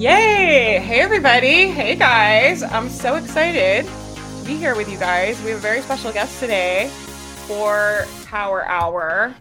[0.00, 0.78] Yay!
[0.78, 1.68] Hey, everybody.
[1.68, 2.62] Hey, guys.
[2.62, 5.38] I'm so excited to be here with you guys.
[5.42, 6.88] We have a very special guest today
[7.46, 9.34] for Power Hour.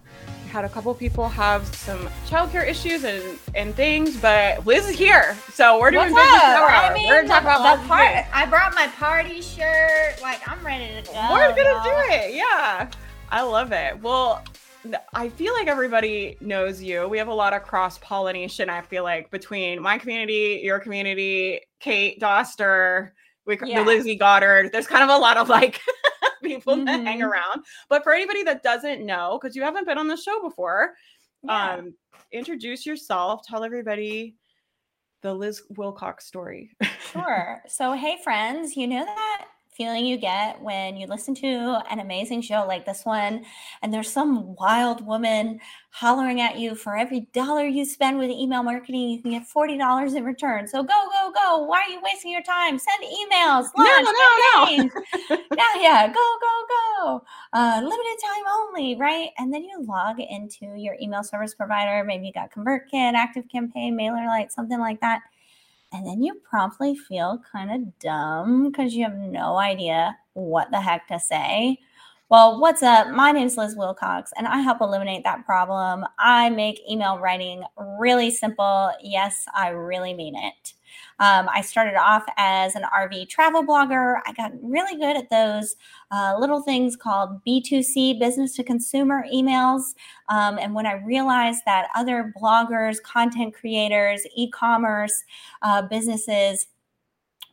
[0.43, 4.97] We had a couple people have some childcare issues and, and things, but Liz is
[4.97, 5.37] here.
[5.53, 6.57] So we're doing What's business up?
[6.57, 6.91] Power Hour.
[6.91, 8.25] I mean, we're going to talk about lots part.
[8.33, 10.21] I brought my party shirt.
[10.21, 11.27] Like I'm ready to go.
[11.31, 12.35] We're going to do it.
[12.35, 12.91] Yeah.
[13.29, 14.01] I love it.
[14.01, 14.43] Well,
[15.13, 17.07] I feel like everybody knows you.
[17.07, 18.69] We have a lot of cross pollination.
[18.69, 23.11] I feel like between my community, your community, Kate Doster,
[23.45, 23.79] we, Yeah.
[23.79, 24.71] the Lizzie Goddard.
[24.71, 25.79] There's kind of a lot of like
[26.43, 27.27] people that hang Mhm.
[27.29, 27.65] around.
[27.89, 30.93] But for anybody that doesn't know, because you haven't been on the show before,
[31.43, 31.73] Yeah.
[31.75, 31.93] um,
[32.31, 33.41] introduce yourself.
[33.45, 34.35] Tell everybody
[35.21, 36.71] the Liz Wilcox story.
[37.11, 37.61] Sure.
[37.67, 39.47] So, hey, friends, you know that
[39.79, 43.45] feeling you get when you listen to an amazing show like this one,
[43.81, 45.57] and there's some wild woman
[45.91, 50.17] hollering at you for every dollar you spend with email marketing, you can get $40
[50.17, 50.67] in return.
[50.67, 51.63] So, go, go, go.
[51.63, 52.77] Why are you wasting your time?
[52.77, 53.69] Send emails.
[53.77, 54.65] No, launch no, no.
[54.65, 54.91] campaigns.
[55.57, 56.07] yeah, yeah.
[56.07, 57.23] Go, go, go.
[57.53, 59.29] Uh, limited time only, right?
[59.37, 62.03] And then you log into your email service provider.
[62.03, 65.21] Maybe you got ConvertKit, ActiveCampaign, MailerLite, something like that.
[65.91, 70.79] And then you promptly feel kind of dumb because you have no idea what the
[70.79, 71.79] heck to say.
[72.29, 73.09] Well, what's up?
[73.09, 76.05] My name is Liz Wilcox, and I help eliminate that problem.
[76.19, 77.63] I make email writing
[77.99, 78.91] really simple.
[79.01, 80.73] Yes, I really mean it.
[81.19, 84.19] Um, I started off as an RV travel blogger.
[84.25, 85.75] I got really good at those
[86.11, 89.95] uh, little things called B2C, business to consumer emails.
[90.29, 95.23] Um, and when I realized that other bloggers, content creators, e commerce
[95.61, 96.67] uh, businesses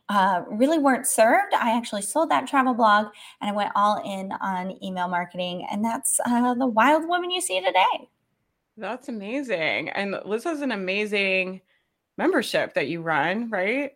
[0.09, 3.07] uh, really weren't served, I actually sold that travel blog
[3.41, 5.67] and I went all in on email marketing.
[5.69, 8.09] And that's uh, the wild woman you see today.
[8.77, 9.89] That's amazing.
[9.89, 11.61] And Liz has an amazing
[12.17, 13.91] membership that you run, right?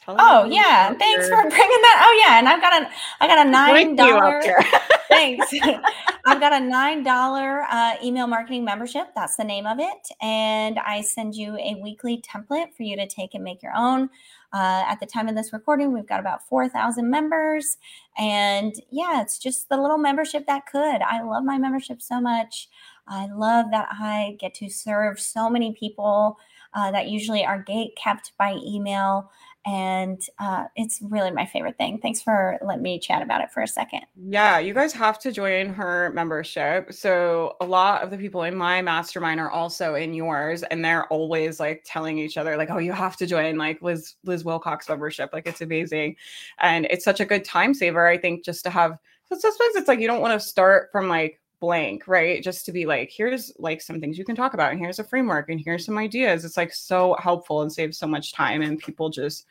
[0.00, 2.06] Tell Oh yeah, thanks your- for bringing that.
[2.08, 4.42] Oh yeah, and I've got a I got a nine dollar.
[5.08, 5.52] Thanks.
[6.26, 9.08] I've got a nine dollar uh, email marketing membership.
[9.14, 13.06] That's the name of it, and I send you a weekly template for you to
[13.06, 14.08] take and make your own.
[14.54, 17.76] Uh, at the time of this recording, we've got about four thousand members,
[18.18, 21.02] and yeah, it's just the little membership that could.
[21.02, 22.68] I love my membership so much.
[23.06, 26.38] I love that I get to serve so many people
[26.74, 29.30] uh, that usually are gate kept by email.
[29.64, 31.98] And uh, it's really my favorite thing.
[31.98, 34.00] Thanks for letting me chat about it for a second.
[34.16, 36.92] Yeah, you guys have to join her membership.
[36.92, 41.06] So a lot of the people in my mastermind are also in yours, and they're
[41.06, 44.88] always like telling each other, like, "Oh, you have to join like Liz Liz Wilcox
[44.88, 45.30] membership.
[45.32, 46.16] Like, it's amazing,
[46.58, 48.08] and it's such a good time saver.
[48.08, 48.98] I think just to have.
[49.28, 52.42] So sometimes it's like you don't want to start from like blank, right?
[52.42, 55.04] Just to be like, here's like some things you can talk about, and here's a
[55.04, 56.44] framework, and here's some ideas.
[56.44, 59.46] It's like so helpful and saves so much time, and people just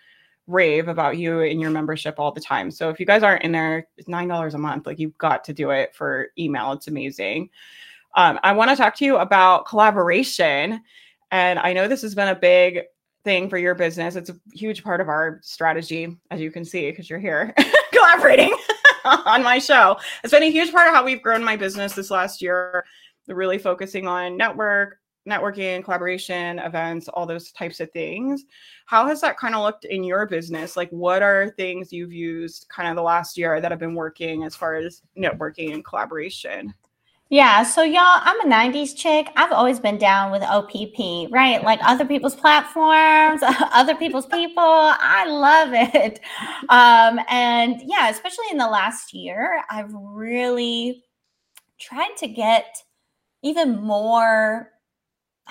[0.45, 2.69] rave about you in your membership all the time.
[2.69, 4.85] So if you guys aren't in there, it's nine dollars a month.
[4.85, 6.73] Like you've got to do it for email.
[6.73, 7.49] It's amazing.
[8.17, 10.81] Um, I want to talk to you about collaboration,
[11.31, 12.81] and I know this has been a big
[13.23, 14.17] thing for your business.
[14.17, 17.55] It's a huge part of our strategy, as you can see, because you're here
[17.93, 18.53] collaborating
[19.25, 19.97] on my show.
[20.23, 22.85] It's been a huge part of how we've grown my business this last year.
[23.27, 24.97] Really focusing on network,
[25.29, 28.43] networking, collaboration, events, all those types of things.
[28.85, 30.75] How has that kind of looked in your business?
[30.75, 34.43] Like, what are things you've used kind of the last year that have been working
[34.43, 36.73] as far as networking and collaboration?
[37.31, 39.29] Yeah, so y'all, I'm a 90s chick.
[39.37, 41.63] I've always been down with OPP, right?
[41.63, 43.41] Like other people's platforms,
[43.73, 44.61] other people's people.
[44.65, 46.19] I love it.
[46.67, 51.05] Um, and yeah, especially in the last year, I've really
[51.79, 52.77] tried to get
[53.43, 54.71] even more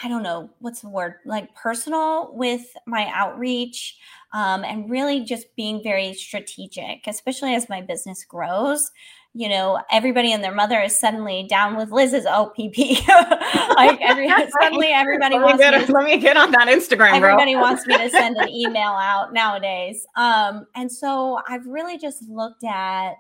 [0.03, 3.97] I don't know what's the word like personal with my outreach
[4.33, 8.91] um, and really just being very strategic, especially as my business grows.
[9.33, 13.07] You know, everybody and their mother is suddenly down with Liz's OPP.
[13.77, 14.29] like every,
[14.61, 17.29] suddenly, everybody Let wants me to let me get on that Instagram, bro.
[17.29, 20.05] everybody wants me to send an email out nowadays.
[20.17, 23.15] Um, and so i've really just looked at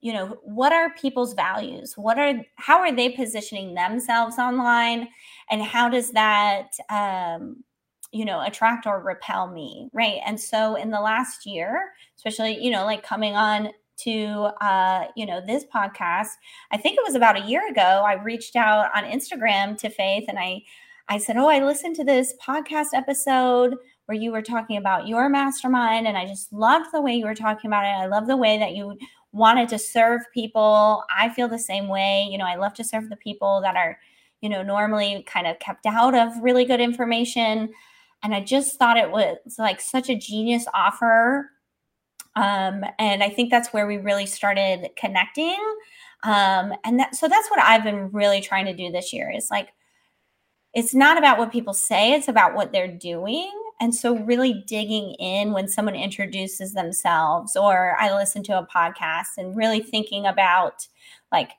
[0.00, 1.94] you know what are people's values?
[1.96, 5.08] What are how are they positioning themselves online?
[5.50, 7.64] And how does that um,
[8.12, 9.90] you know attract or repel me?
[9.92, 10.20] Right.
[10.24, 15.26] And so in the last year especially you know like coming on to uh, you
[15.26, 16.30] know this podcast.
[16.70, 20.24] I think it was about a year ago i reached out on instagram to faith
[20.28, 20.62] and i
[21.08, 23.74] i said oh i listened to this podcast episode
[24.06, 27.34] where you were talking about your mastermind and i just loved the way you were
[27.34, 27.88] talking about it.
[27.88, 28.96] I love the way that you
[29.32, 31.04] wanted to serve people.
[31.14, 32.26] I feel the same way.
[32.30, 33.98] You know i love to serve the people that are
[34.40, 37.70] you know normally kind of kept out of really good information.
[38.22, 41.50] And I just thought it was like such a genius offer.
[42.38, 45.58] Um, and I think that's where we really started connecting.
[46.22, 49.50] Um, and that, so that's what I've been really trying to do this year is
[49.50, 49.70] like,
[50.72, 53.50] it's not about what people say, it's about what they're doing.
[53.80, 59.36] And so, really digging in when someone introduces themselves, or I listen to a podcast
[59.36, 60.86] and really thinking about
[61.32, 61.52] like,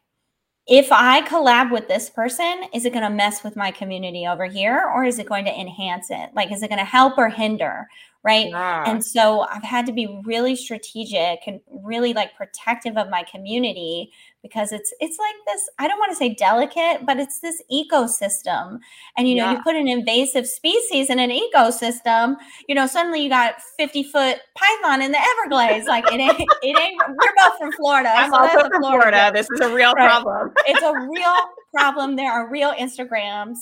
[0.68, 4.46] if I collab with this person, is it going to mess with my community over
[4.46, 6.30] here or is it going to enhance it?
[6.36, 7.88] Like, is it going to help or hinder?
[8.22, 8.50] Right.
[8.50, 8.84] Yeah.
[8.86, 14.12] And so I've had to be really strategic and really like protective of my community
[14.42, 18.80] because it's it's like this i don't want to say delicate but it's this ecosystem
[19.18, 19.52] and you know yeah.
[19.54, 22.36] you put an invasive species in an ecosystem
[22.68, 26.80] you know suddenly you got 50 foot python in the everglades like it ain't it
[26.80, 29.12] ain't we're both from florida i'm so also from florida.
[29.12, 29.32] florida.
[29.34, 30.08] this is a real right.
[30.10, 31.36] problem it's a real
[31.74, 33.58] problem there are real instagrams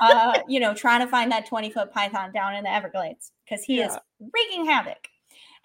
[0.00, 3.64] uh you know trying to find that 20 foot python down in the everglades because
[3.64, 3.88] he yeah.
[3.88, 3.98] is
[4.32, 5.08] wreaking havoc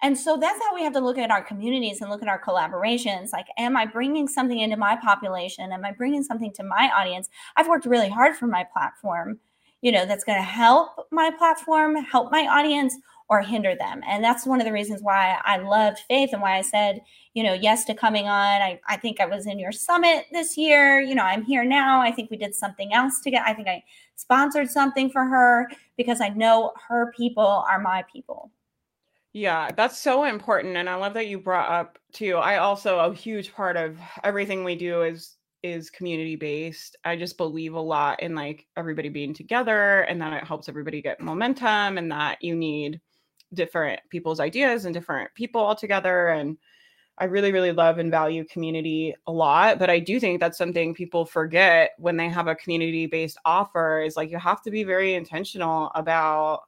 [0.02, 2.40] and so that's how we have to look at our communities and look at our
[2.40, 3.32] collaborations.
[3.32, 5.72] Like, am I bringing something into my population?
[5.72, 7.30] Am I bringing something to my audience?
[7.56, 9.38] I've worked really hard for my platform,
[9.80, 12.94] you know, that's going to help my platform, help my audience,
[13.28, 14.00] or hinder them.
[14.06, 17.00] And that's one of the reasons why I loved Faith and why I said,
[17.34, 18.62] you know, yes to coming on.
[18.62, 21.00] I, I think I was in your summit this year.
[21.00, 22.00] You know, I'm here now.
[22.00, 23.44] I think we did something else together.
[23.46, 23.82] I think I
[24.14, 28.50] sponsored something for her because I know her people are my people.
[29.32, 30.76] Yeah, that's so important.
[30.76, 32.36] And I love that you brought up too.
[32.36, 36.96] I also a huge part of everything we do is is community based.
[37.04, 41.02] I just believe a lot in like everybody being together and that it helps everybody
[41.02, 43.00] get momentum and that you need
[43.56, 46.28] different people's ideas and different people all together.
[46.28, 46.56] And
[47.18, 49.78] I really, really love and value community a lot.
[49.78, 54.02] But I do think that's something people forget when they have a community based offer
[54.02, 56.64] is like you have to be very intentional about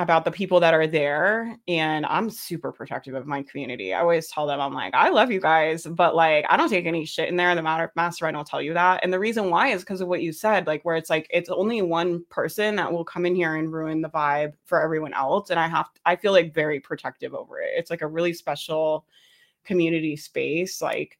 [0.00, 3.92] about the people that are there and i'm super protective of my community.
[3.92, 6.86] I always tell them i'm like i love you guys but like i don't take
[6.86, 9.00] any shit in there the matter mastermind will tell you that.
[9.02, 11.50] And the reason why is because of what you said like where it's like it's
[11.50, 15.50] only one person that will come in here and ruin the vibe for everyone else
[15.50, 17.70] and i have i feel like very protective over it.
[17.76, 19.04] It's like a really special
[19.64, 21.18] community space like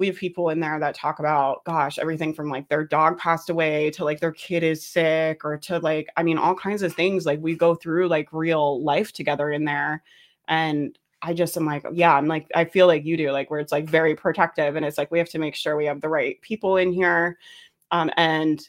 [0.00, 3.50] we have people in there that talk about gosh everything from like their dog passed
[3.50, 6.92] away to like their kid is sick or to like i mean all kinds of
[6.94, 10.02] things like we go through like real life together in there.
[10.48, 13.60] And i just am like yeah i'm like i feel like you do like where
[13.60, 16.08] it's like very protective and it's like we have to make sure we have the
[16.08, 17.38] right people in here.
[17.92, 18.66] Um, and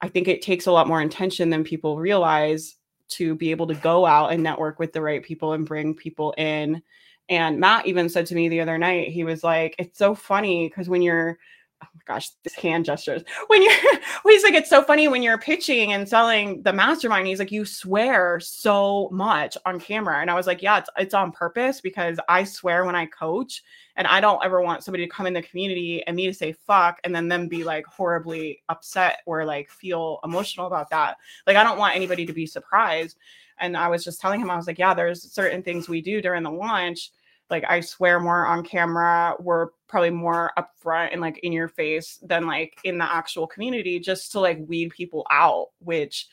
[0.00, 2.76] i think it takes a lot more intention than people realize
[3.08, 6.34] to be able to go out and network with the right people and bring people
[6.38, 6.82] in
[7.28, 10.68] and Matt even said to me the other night, he was like, it's so funny
[10.68, 11.38] because when you're,
[11.82, 13.22] oh my gosh, this hand gestures.
[13.48, 13.72] When you're,
[14.24, 17.26] he's like, it's so funny when you're pitching and selling the mastermind.
[17.26, 20.20] He's like, you swear so much on camera.
[20.20, 23.62] And I was like, yeah, it's, it's on purpose because I swear when I coach
[23.96, 26.52] and I don't ever want somebody to come in the community and me to say
[26.52, 31.16] fuck and then them be like horribly upset or like feel emotional about that.
[31.46, 33.18] Like, I don't want anybody to be surprised.
[33.62, 36.20] And I was just telling him, I was like, yeah, there's certain things we do
[36.20, 37.10] during the launch.
[37.48, 39.34] Like I swear more on camera.
[39.38, 44.00] We're probably more upfront and like in your face than like in the actual community
[44.00, 46.28] just to like weed people out, which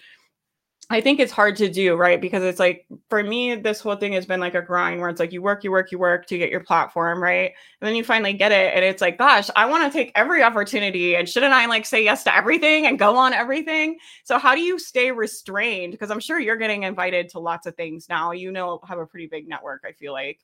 [0.91, 2.19] I think it's hard to do, right?
[2.19, 5.19] Because it's like for me, this whole thing has been like a grind where it's
[5.19, 7.51] like you work, you work, you work to get your platform, right?
[7.79, 10.41] And then you finally get it, and it's like, gosh, I want to take every
[10.41, 14.00] opportunity, and shouldn't I like say yes to everything and go on everything?
[14.24, 15.91] So how do you stay restrained?
[15.91, 18.31] Because I'm sure you're getting invited to lots of things now.
[18.31, 20.39] You know, have a pretty big network, I feel like,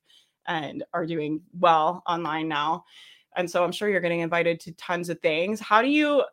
[0.45, 2.85] and are doing well online now,
[3.35, 5.59] and so I'm sure you're getting invited to tons of things.
[5.59, 6.23] How do you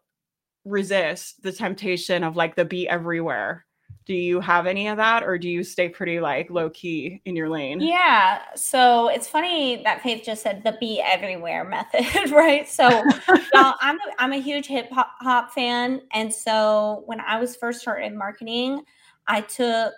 [0.66, 3.64] resist the temptation of like the be everywhere?
[4.04, 7.36] Do you have any of that or do you stay pretty like low key in
[7.36, 12.68] your lane yeah so it's funny that faith just said the be everywhere method right
[12.68, 12.86] so
[13.54, 18.14] i'm a, i'm a huge hip hop fan and so when i was first started
[18.14, 18.82] marketing
[19.28, 19.94] I took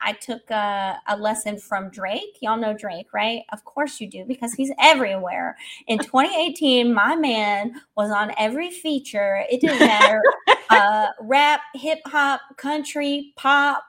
[0.00, 2.38] I took a, a, lesson from Drake.
[2.40, 3.42] Y'all know Drake, right?
[3.52, 5.56] Of course you do because he's everywhere.
[5.86, 9.44] In 2018, my man was on every feature.
[9.50, 10.20] It didn't matter,
[10.70, 13.82] uh, rap, hip hop, country, pop,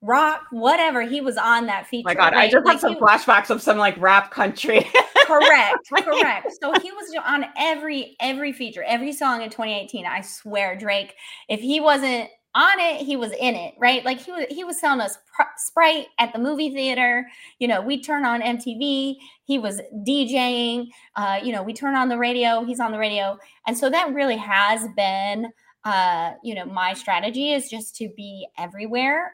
[0.00, 1.02] rock, whatever.
[1.02, 2.08] He was on that feature.
[2.08, 2.48] Oh my God, right?
[2.48, 4.86] I just like some he, flashbacks of some like rap country.
[5.26, 6.52] correct, correct.
[6.60, 10.06] So he was on every every feature, every song in 2018.
[10.06, 11.14] I swear, Drake.
[11.48, 14.78] If he wasn't on it he was in it right like he was he was
[14.78, 17.26] selling us pr- sprite at the movie theater
[17.58, 20.86] you know we turn on mtv he was djing
[21.16, 24.12] uh you know we turn on the radio he's on the radio and so that
[24.12, 25.50] really has been
[25.84, 29.32] uh you know my strategy is just to be everywhere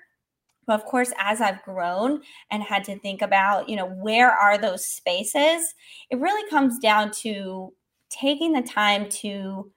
[0.66, 4.58] But of course, as I've grown and had to think about, you know, where are
[4.58, 5.74] those spaces,
[6.10, 7.72] it really comes down to
[8.10, 9.70] taking the time to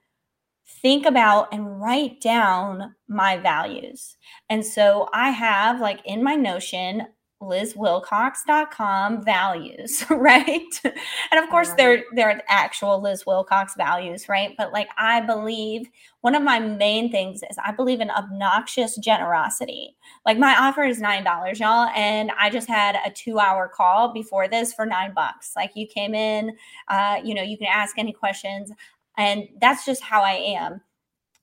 [0.82, 4.16] think about and write down my values.
[4.50, 7.06] And so I have like in my Notion
[7.42, 10.80] lizwilcox.com values, right?
[10.84, 14.54] and of course they're they're actual Liz Wilcox values, right?
[14.56, 15.88] But like I believe
[16.20, 19.96] one of my main things is I believe in obnoxious generosity.
[20.24, 24.72] Like my offer is $9, y'all, and I just had a 2-hour call before this
[24.72, 25.52] for 9 bucks.
[25.56, 26.56] Like you came in,
[26.88, 28.70] uh, you know, you can ask any questions
[29.18, 30.80] and that's just how I am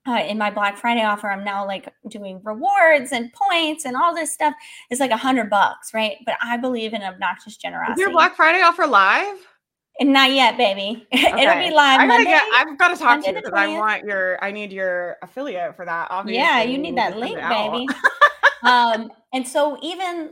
[0.07, 4.15] uh, in my Black Friday offer, I'm now like doing rewards and points and all
[4.15, 4.53] this stuff.
[4.89, 6.17] It's like a hundred bucks, right?
[6.25, 8.01] But I believe in obnoxious generosity.
[8.01, 9.37] Is your Black Friday offer live?
[9.99, 11.05] And not yet, baby.
[11.13, 11.27] Okay.
[11.41, 11.99] It'll be live.
[11.99, 12.43] I gotta Monday, get.
[12.55, 14.41] I've got to talk Monday to you because I want your.
[14.43, 16.07] I need your affiliate for that.
[16.09, 17.85] Obviously, yeah, you need that link, baby.
[18.63, 20.31] um, and so even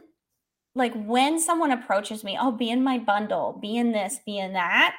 [0.73, 4.53] like when someone approaches me, oh, be in my bundle, be in this, be in
[4.53, 4.95] that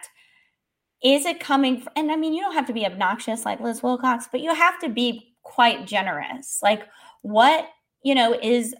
[1.02, 3.83] is it coming from, and i mean you don't have to be obnoxious like liz
[3.83, 6.61] wilcox but you have to be quite generous.
[6.62, 6.87] Like
[7.23, 7.69] what
[8.02, 8.75] you know is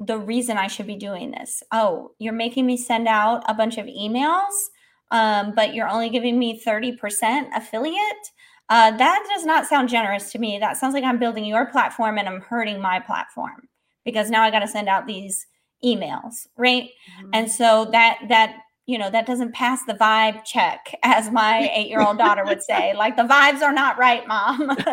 [0.00, 1.62] the reason i should be doing this?
[1.72, 4.52] Oh you're making me send out a bunch of emails
[5.10, 8.02] um, but you're only giving me 30% affiliate?
[8.68, 10.58] Uh, that does not sound generous to me.
[10.58, 13.68] That sounds like i'm building your platform and i'm hurting my platform
[14.04, 15.46] because now i got to send out these
[15.84, 16.84] emails right?
[17.20, 17.30] Mm-hmm.
[17.32, 21.88] and so that that you know that doesn't pass the vibe check as my eight
[21.88, 24.76] year old daughter would say like the vibes are not right mom.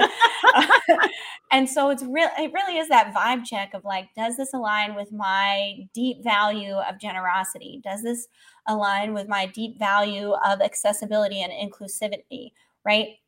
[1.52, 4.94] And so it's real it really is that vibe check of like does this align
[4.96, 7.80] with my deep value of generosity?
[7.84, 8.28] Does this
[8.68, 12.52] align with my deep value of accessibility and inclusivity
[12.84, 13.20] right?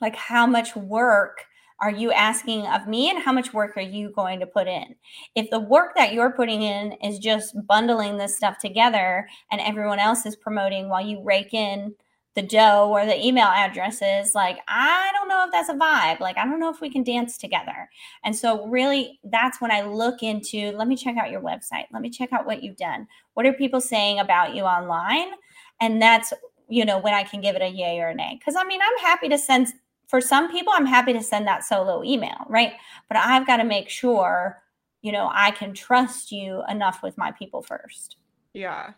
[0.00, 1.44] Like how much work
[1.80, 4.94] are you asking of me and how much work are you going to put in?
[5.34, 9.98] If the work that you're putting in is just bundling this stuff together and everyone
[9.98, 11.94] else is promoting while you rake in
[12.36, 16.20] the dough or the email addresses like i don't know if that's a vibe.
[16.20, 17.88] Like i don't know if we can dance together.
[18.24, 21.86] And so really that's when i look into let me check out your website.
[21.92, 23.08] Let me check out what you've done.
[23.34, 25.32] What are people saying about you online?
[25.80, 26.32] And that's
[26.68, 28.36] you know when i can give it a yay or a nay.
[28.38, 29.66] Because i mean i'm happy to send
[30.10, 32.72] for some people, I'm happy to send that solo email, right?
[33.08, 34.60] But I've got to make sure,
[35.02, 38.16] you know, I can trust you enough with my people first.
[38.52, 38.94] Yeah.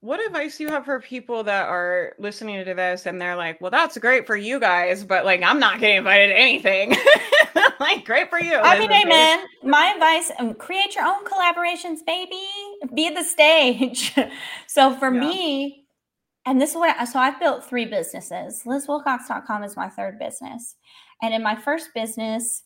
[0.00, 3.60] What advice do you have for people that are listening to this and they're like,
[3.60, 6.96] well, that's great for you guys, but like, I'm not getting invited to anything.
[7.80, 8.56] like, great for you.
[8.56, 9.44] I mean, amen.
[9.62, 12.46] My advice um, create your own collaborations, baby.
[12.94, 14.16] Be the stage.
[14.66, 15.20] so for yeah.
[15.20, 15.84] me,
[16.46, 18.62] and this is what I, so I've built three businesses.
[18.64, 20.76] LizWilcox.com is my third business.
[21.22, 22.62] And in my first business,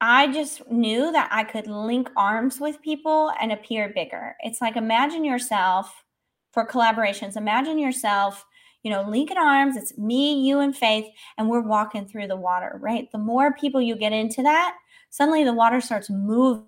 [0.00, 4.36] I just knew that I could link arms with people and appear bigger.
[4.40, 6.04] It's like imagine yourself
[6.52, 7.36] for collaborations.
[7.36, 8.44] Imagine yourself,
[8.82, 9.76] you know, linking arms.
[9.76, 13.10] It's me, you, and Faith, and we're walking through the water, right?
[13.12, 14.76] The more people you get into that,
[15.10, 16.64] suddenly the water starts moving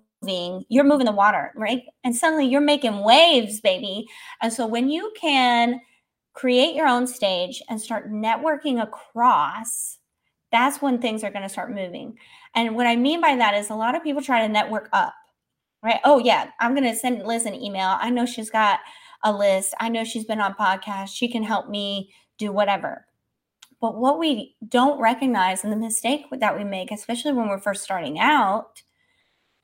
[0.69, 1.81] you're moving the water, right?
[2.03, 4.05] And suddenly you're making waves, baby.
[4.43, 5.81] And so when you can
[6.33, 9.97] create your own stage and start networking across,
[10.51, 12.17] that's when things are going to start moving.
[12.55, 15.13] And what I mean by that is a lot of people try to network up,
[15.83, 15.99] right?
[16.03, 17.97] Oh, yeah, I'm going to send Liz an email.
[17.99, 18.79] I know she's got
[19.23, 19.73] a list.
[19.79, 21.15] I know she's been on podcasts.
[21.15, 23.05] She can help me do whatever.
[23.79, 27.83] But what we don't recognize and the mistake that we make, especially when we're first
[27.83, 28.83] starting out,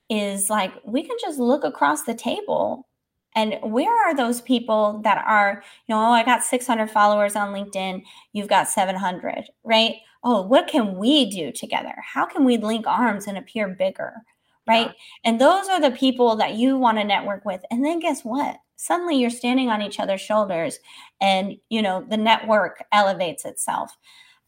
[0.10, 2.88] is like we can just look across the table
[3.38, 7.54] and where are those people that are, you know, oh, I got 600 followers on
[7.54, 8.02] LinkedIn,
[8.34, 9.98] you've got 700, right?
[10.24, 11.94] Oh, what can we do together?
[12.04, 14.16] How can we link arms and appear bigger?
[14.66, 14.88] Right.
[14.88, 14.94] Yeah.
[15.24, 17.62] And those are the people that you want to network with.
[17.70, 18.58] And then guess what?
[18.76, 20.80] Suddenly you're standing on each other's shoulders
[21.22, 23.96] and, you know, the network elevates itself.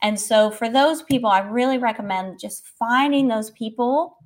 [0.02, 4.18] And so for those people, I really recommend just finding those people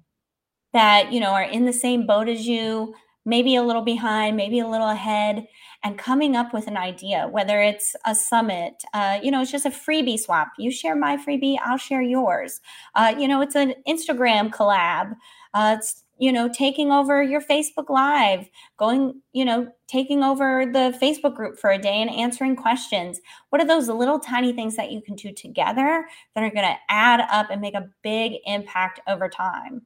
[0.72, 4.60] that, you know, are in the same boat as you, maybe a little behind, maybe
[4.60, 5.48] a little ahead,
[5.84, 9.66] and coming up with an idea, whether it's a summit, uh, you know, it's just
[9.66, 10.52] a freebie swap.
[10.58, 12.62] You share my freebie, I'll share yours.
[12.96, 15.16] Uh, you know, it's an Instagram collab.
[15.54, 20.98] Uh, it's, you know, taking over your Facebook Live, going, you know, taking over the
[21.02, 23.20] Facebook group for a day and answering questions.
[23.50, 26.78] What are those little tiny things that you can do together that are going to
[26.88, 29.82] add up and make a big impact over time?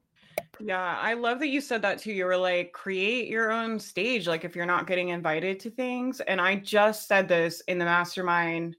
[0.60, 2.12] Yeah, I love that you said that too.
[2.12, 6.20] You were like, create your own stage, like if you're not getting invited to things.
[6.22, 8.76] And I just said this in the mastermind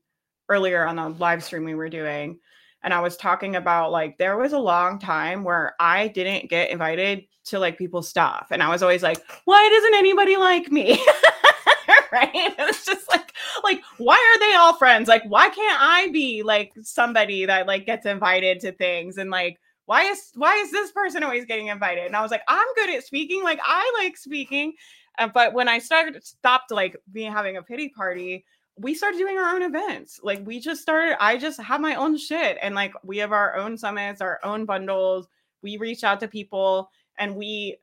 [0.48, 2.38] earlier on the live stream we were doing
[2.82, 6.70] and I was talking about like there was a long time where I didn't get
[6.70, 8.48] invited to like people's stuff.
[8.50, 10.92] And I was always like, why doesn't anybody like me?
[12.12, 12.54] right?
[12.58, 13.32] It's just like,
[13.64, 15.08] like, why are they all friends?
[15.08, 19.58] Like, why can't I be like somebody that like gets invited to things and like
[19.88, 22.04] why is why is this person always getting invited?
[22.04, 24.74] And I was like, I'm good at speaking, like I like speaking.
[25.18, 28.44] Uh, but when I started stopped like being having a pity party,
[28.76, 30.20] we started doing our own events.
[30.22, 32.58] Like we just started, I just have my own shit.
[32.60, 35.26] And like we have our own summits, our own bundles.
[35.62, 37.78] We reach out to people and we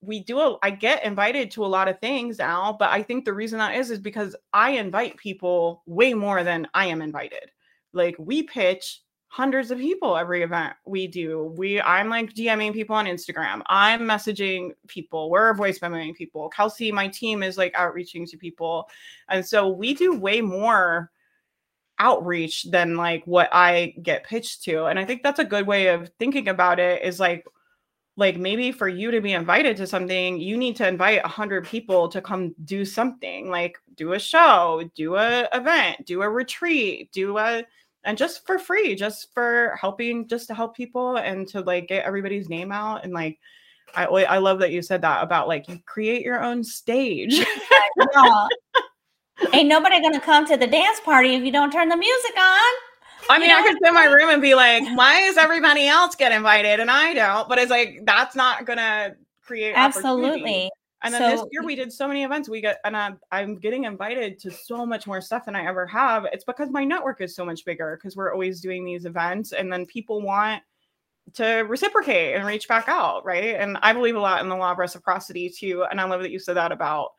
[0.00, 3.26] we do a, I get invited to a lot of things now, but I think
[3.26, 7.50] the reason that is is because I invite people way more than I am invited.
[7.92, 9.02] Like we pitch
[9.34, 11.52] hundreds of people every event we do.
[11.58, 13.62] We I'm like DMing people on Instagram.
[13.66, 15.28] I'm messaging people.
[15.28, 16.48] We're voice memoing people.
[16.50, 18.88] Kelsey, my team is like outreaching to people.
[19.28, 21.10] And so we do way more
[21.98, 24.84] outreach than like what I get pitched to.
[24.84, 27.44] And I think that's a good way of thinking about it is like
[28.16, 32.08] like maybe for you to be invited to something you need to invite 100 people
[32.08, 37.36] to come do something like do a show do a event do a retreat do
[37.38, 37.64] a
[38.04, 42.04] and just for free, just for helping, just to help people and to like get
[42.04, 43.04] everybody's name out.
[43.04, 43.38] And like,
[43.94, 47.38] I I love that you said that about like you create your own stage.
[48.14, 48.46] yeah.
[49.52, 52.74] Ain't nobody gonna come to the dance party if you don't turn the music on.
[53.30, 53.60] I mean, you know?
[53.60, 56.80] I could sit in my room and be like, why is everybody else get invited
[56.80, 57.48] and I don't?
[57.48, 60.70] But it's like that's not gonna create absolutely.
[61.04, 62.48] And then so, this year we did so many events.
[62.48, 65.86] We get and I'm, I'm getting invited to so much more stuff than I ever
[65.86, 66.26] have.
[66.32, 69.72] It's because my network is so much bigger because we're always doing these events, and
[69.72, 70.62] then people want
[71.34, 73.56] to reciprocate and reach back out, right?
[73.56, 75.84] And I believe a lot in the law of reciprocity too.
[75.90, 77.12] And I love that you said that about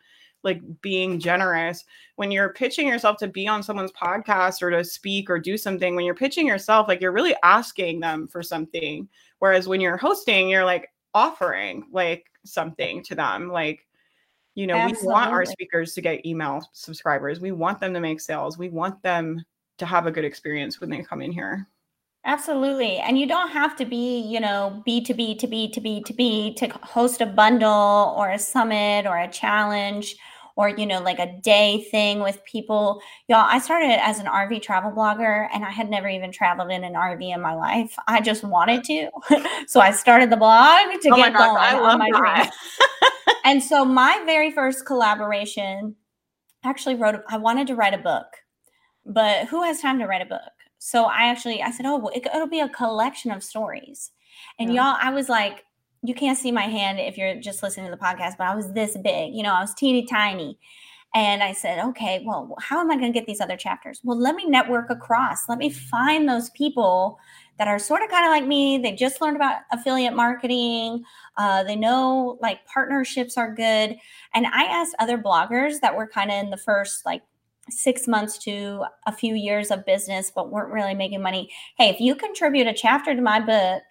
[0.45, 1.83] like being generous
[2.15, 5.95] when you're pitching yourself to be on someone's podcast or to speak or do something
[5.95, 10.47] when you're pitching yourself like you're really asking them for something whereas when you're hosting
[10.47, 13.87] you're like offering like something to them like
[14.53, 15.07] you know Absolutely.
[15.07, 18.69] we want our speakers to get email subscribers we want them to make sales we
[18.69, 19.43] want them
[19.77, 21.67] to have a good experience when they come in here
[22.27, 22.97] Absolutely.
[22.97, 26.55] And you don't have to be, you know, B2B to B to B to B
[26.55, 30.15] to host a bundle or a summit or a challenge
[30.55, 33.01] or, you know, like a day thing with people.
[33.27, 36.83] Y'all, I started as an RV travel blogger and I had never even traveled in
[36.83, 37.95] an RV in my life.
[38.07, 39.09] I just wanted to.
[39.67, 42.51] so I started the blog to oh get going I love my that.
[43.43, 45.95] and so my very first collaboration
[46.63, 48.27] actually wrote, I wanted to write a book,
[49.05, 50.41] but who has time to write a book?
[50.79, 54.11] So I actually, I said, oh, well, it, will be a collection of stories.
[54.59, 54.93] And yeah.
[54.93, 55.63] y'all, I was like,
[56.07, 58.73] you can't see my hand if you're just listening to the podcast, but I was
[58.73, 60.57] this big, you know, I was teeny tiny.
[61.13, 64.01] And I said, okay, well, how am I going to get these other chapters?
[64.03, 65.47] Well, let me network across.
[65.47, 67.17] Let me find those people
[67.57, 68.77] that are sort of kind of like me.
[68.77, 71.05] They just learned about affiliate marketing.
[71.37, 73.95] Uh, they know like partnerships are good.
[74.33, 77.21] And I asked other bloggers that were kind of in the first like
[77.69, 81.49] six months to a few years of business, but weren't really making money.
[81.77, 83.83] Hey, if you contribute a chapter to my book,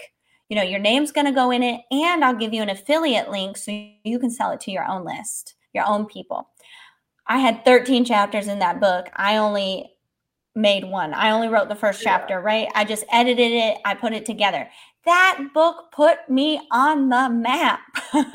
[0.49, 3.31] you know, your name's going to go in it, and I'll give you an affiliate
[3.31, 3.71] link so
[4.05, 6.49] you can sell it to your own list, your own people.
[7.27, 9.09] I had 13 chapters in that book.
[9.17, 9.95] I only
[10.55, 11.15] made one.
[11.15, 12.69] I only wrote the first chapter, right?
[12.75, 14.69] I just edited it, I put it together.
[15.05, 17.81] That book put me on the map.
[18.13, 18.31] people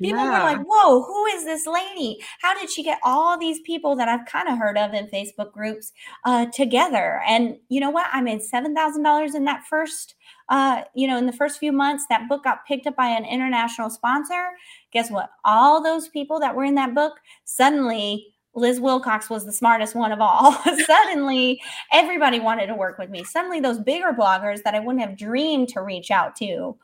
[0.00, 0.24] yeah.
[0.24, 2.18] were like, whoa, who is this lady?
[2.40, 5.52] How did she get all these people that I've kind of heard of in Facebook
[5.52, 5.92] groups
[6.24, 7.20] uh, together?
[7.28, 8.08] And you know what?
[8.12, 10.16] I made $7,000 in that first
[10.48, 13.24] uh, you know, in the first few months, that book got picked up by an
[13.24, 14.50] international sponsor.
[14.92, 15.30] Guess what?
[15.44, 18.26] All those people that were in that book suddenly
[18.58, 20.52] Liz Wilcox was the smartest one of all.
[20.86, 21.60] Suddenly,
[21.92, 23.24] everybody wanted to work with me.
[23.24, 26.76] Suddenly, those bigger bloggers that I wouldn't have dreamed to reach out to,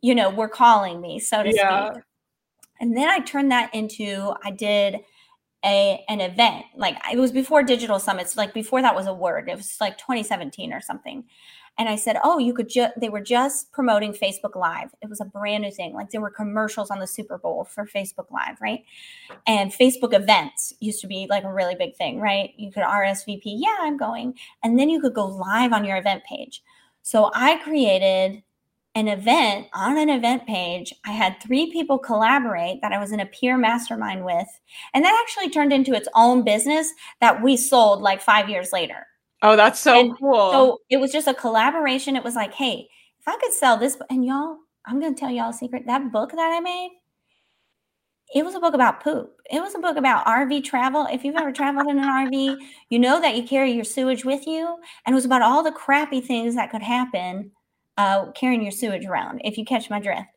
[0.00, 1.92] you know, were calling me, so to yeah.
[1.92, 2.02] speak.
[2.80, 5.00] And then I turned that into I did
[5.64, 6.64] a an event.
[6.76, 9.48] Like it was before digital summits, like before that was a word.
[9.48, 11.24] It was like 2017 or something
[11.78, 14.90] and I said, "Oh, you could just." They were just promoting Facebook Live.
[15.02, 15.94] It was a brand new thing.
[15.94, 18.84] Like there were commercials on the Super Bowl for Facebook Live, right?
[19.46, 22.50] And Facebook events used to be like a really big thing, right?
[22.56, 26.24] You could RSVP, yeah, I'm going, and then you could go live on your event
[26.24, 26.62] page.
[27.02, 28.42] So I created
[28.94, 30.92] an event on an event page.
[31.06, 34.48] I had three people collaborate that I was in a peer mastermind with,
[34.92, 39.06] and that actually turned into its own business that we sold like five years later.
[39.42, 40.52] Oh, that's so and cool.
[40.52, 42.16] So it was just a collaboration.
[42.16, 45.30] It was like, hey, if I could sell this, and y'all, I'm going to tell
[45.30, 45.84] y'all a secret.
[45.86, 46.90] That book that I made,
[48.34, 49.36] it was a book about poop.
[49.50, 51.06] It was a book about RV travel.
[51.10, 52.56] If you've ever traveled in an RV,
[52.88, 54.78] you know that you carry your sewage with you.
[55.04, 57.50] And it was about all the crappy things that could happen
[57.98, 60.28] uh, carrying your sewage around, if you catch my drift.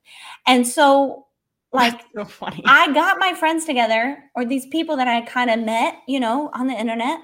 [0.46, 1.28] And so,
[1.72, 2.28] like, so.
[2.66, 6.50] I got my friends together, or these people that I kind of met, you know,
[6.54, 7.20] on the internet.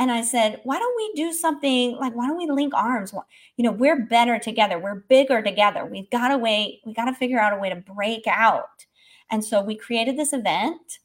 [0.00, 3.14] And I said, why don't we do something like, why don't we link arms?
[3.56, 4.78] You know, we're better together.
[4.78, 5.84] We're bigger together.
[5.84, 8.86] We've got a way, we got to figure out a way to break out
[9.30, 10.98] and so we created this event.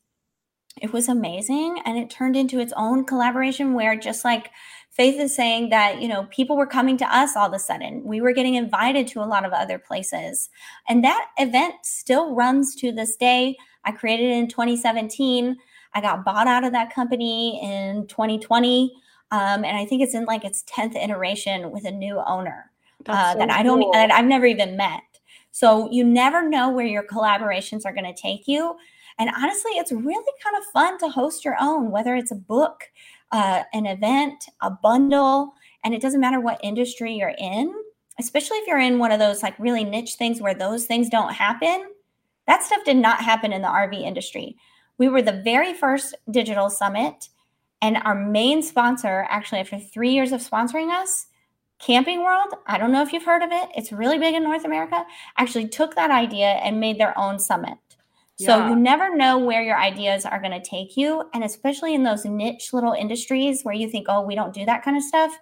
[0.82, 1.80] It was amazing.
[1.86, 4.50] And it turned into its own collaboration where just like
[4.92, 8.02] Faith is saying that, you know, people were coming to us all of a sudden.
[8.06, 10.50] We were getting invited to a lot of other places.
[10.88, 13.58] And that event still runs to this day.
[13.84, 15.58] I created it in 2017.
[15.96, 18.94] I got bought out of that company in 2020.
[19.32, 22.70] Um, and I think it's in like its 10th iteration with a new owner
[23.08, 23.92] uh, so that I don't, cool.
[23.94, 25.02] that I've never even met.
[25.52, 28.76] So you never know where your collaborations are going to take you.
[29.18, 32.84] And honestly, it's really kind of fun to host your own, whether it's a book,
[33.32, 35.54] uh, an event, a bundle,
[35.84, 37.74] and it doesn't matter what industry you're in,
[38.20, 41.34] especially if you're in one of those like really niche things where those things don't
[41.34, 41.86] happen.
[42.48, 44.58] That stuff did not happen in the RV industry.
[44.98, 47.30] We were the very first digital summit,
[47.82, 51.28] and our main sponsor, actually, after three years of sponsoring us,
[51.80, 54.64] Camping World, I don't know if you've heard of it, it's really big in North
[54.64, 55.06] America,
[55.38, 57.78] actually took that idea and made their own summit.
[58.38, 58.70] So yeah.
[58.70, 61.30] you never know where your ideas are going to take you.
[61.34, 64.84] And especially in those niche little industries where you think, oh, we don't do that
[64.84, 65.38] kind of stuff.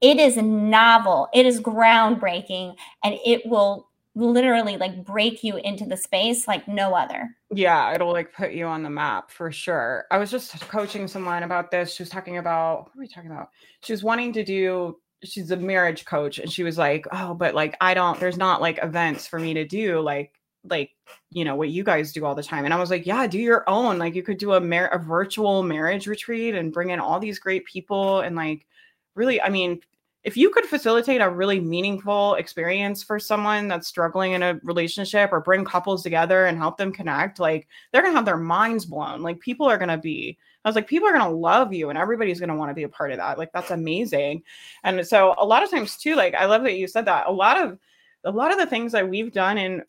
[0.00, 5.96] It is novel, it is groundbreaking, and it will literally like break you into the
[5.96, 7.30] space like no other.
[7.52, 10.06] Yeah, it'll like put you on the map for sure.
[10.10, 11.94] I was just coaching someone about this.
[11.94, 13.50] She was talking about what are we talking about?
[13.82, 17.54] She was wanting to do she's a marriage coach and she was like oh but
[17.54, 20.32] like i don't there's not like events for me to do like
[20.64, 20.90] like
[21.30, 23.38] you know what you guys do all the time and i was like yeah do
[23.38, 27.00] your own like you could do a mar- a virtual marriage retreat and bring in
[27.00, 28.66] all these great people and like
[29.14, 29.80] really i mean
[30.22, 35.30] if you could facilitate a really meaningful experience for someone that's struggling in a relationship
[35.32, 39.22] or bring couples together and help them connect like they're to have their minds blown
[39.22, 42.40] like people are to be I was like, people are to love you and everybody's
[42.40, 43.38] want to be a part of that.
[43.38, 44.42] Like, that's amazing.
[44.84, 47.26] And so, a lot of times, too, like, I love that you said that.
[47.26, 47.78] A lot of,
[48.24, 49.82] a lot of the things that we've done in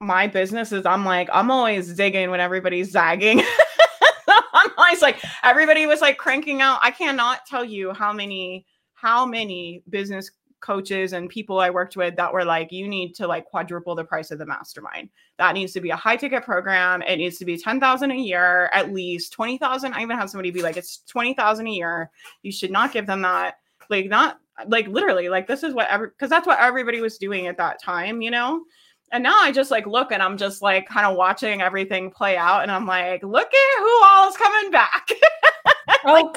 [0.00, 3.42] my business is I'm like, I'm always zigging when everybody's zagging.
[4.28, 6.78] I'm always like, everybody was like cranking out.
[6.82, 8.66] I cannot tell you how many,
[9.04, 13.26] how many business coaches and people I worked with that were like, you need to
[13.26, 15.10] like quadruple the price of the mastermind.
[15.36, 17.02] That needs to be a high ticket program.
[17.02, 19.92] It needs to be 10,000 a year, at least 20,000.
[19.92, 22.10] I even had somebody be like, it's 20,000 a year.
[22.40, 23.58] You should not give them that.
[23.90, 24.38] Like, not
[24.68, 27.82] like literally, like, this is what every, because that's what everybody was doing at that
[27.82, 28.64] time, you know?
[29.12, 32.38] And now I just like look and I'm just like kind of watching everything play
[32.38, 32.62] out.
[32.62, 35.08] And I'm like, look at who all is coming back.
[36.06, 36.32] oh,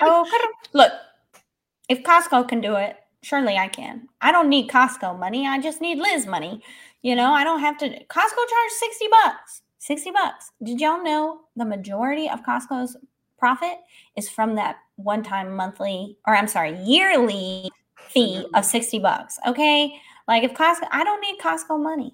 [0.00, 0.26] oh,
[0.72, 0.92] look,
[1.88, 4.08] if Costco can do it, surely I can.
[4.20, 5.46] I don't need Costco money.
[5.46, 6.62] I just need Liz money.
[7.02, 7.88] You know, I don't have to.
[7.88, 9.62] Costco charge 60 bucks.
[9.78, 10.52] 60 bucks.
[10.62, 12.96] Did y'all know the majority of Costco's
[13.38, 13.78] profit
[14.16, 19.38] is from that one time monthly, or I'm sorry, yearly fee of 60 bucks?
[19.46, 19.92] Okay.
[20.26, 22.12] Like if Costco, I don't need Costco money.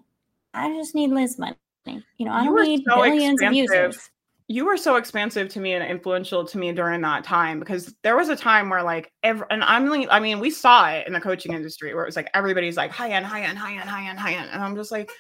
[0.53, 1.57] I just need Liz money.
[1.87, 3.49] You know, I don't need so billions expensive.
[3.49, 4.11] of users
[4.47, 8.17] you were so expansive to me and influential to me during that time because there
[8.17, 11.15] was a time where like every and I'm like I mean we saw it in
[11.15, 13.89] the coaching industry where it was like everybody's like high end high end high end
[13.89, 15.11] high end high end and I'm just like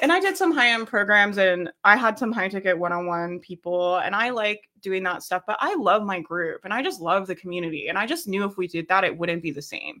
[0.00, 3.06] and I did some high end programs and I had some high ticket one on
[3.06, 6.82] one people and I like doing that stuff but I love my group and I
[6.82, 9.50] just love the community and I just knew if we did that it wouldn't be
[9.50, 10.00] the same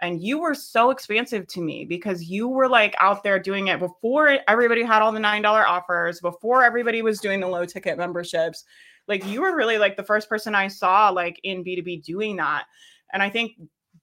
[0.00, 3.78] and you were so expansive to me because you were like out there doing it
[3.78, 8.64] before everybody had all the $9 offers, before everybody was doing the low ticket memberships.
[9.08, 12.64] Like you were really like the first person I saw like in B2B doing that.
[13.12, 13.52] And I think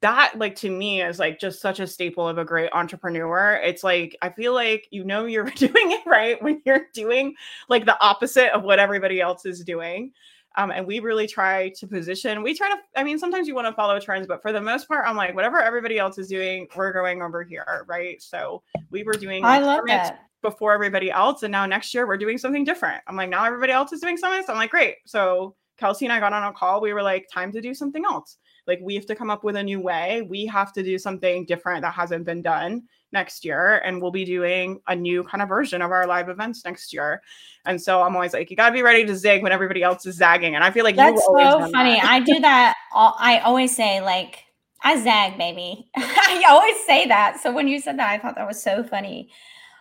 [0.02, 3.60] that like to me is like just such a staple of a great entrepreneur.
[3.64, 7.36] It's like I feel like you know you're doing it right when you're doing
[7.70, 10.12] like the opposite of what everybody else is doing.
[10.56, 12.44] Um, and we really try to position.
[12.44, 14.88] We try to, I mean, sometimes you want to follow trends, but for the most
[14.88, 18.22] part, I'm like, whatever everybody else is doing, we're going over here, right?
[18.22, 18.62] So
[18.92, 19.44] we were doing.
[19.44, 20.20] I love that.
[20.42, 23.02] Before everybody else, and now next year we're doing something different.
[23.08, 24.44] I'm like, now everybody else is doing something.
[24.46, 24.98] So I'm like, great.
[25.06, 26.82] So Kelsey and I got on a call.
[26.82, 28.38] We were like, time to do something else.
[28.68, 30.22] Like we have to come up with a new way.
[30.22, 33.82] We have to do something different that hasn't been done next year.
[33.86, 37.22] And we'll be doing a new kind of version of our live events next year.
[37.66, 40.06] And so I'm always like, you got to be ready to zig when everybody else
[40.06, 40.56] is zagging.
[40.56, 41.96] And I feel like that's so funny.
[41.96, 42.06] That.
[42.06, 42.76] I do that.
[42.94, 44.44] All, I always say, like,
[44.84, 45.90] I zag, baby.
[45.96, 47.40] I always say that.
[47.42, 49.30] So when you said that, I thought that was so funny.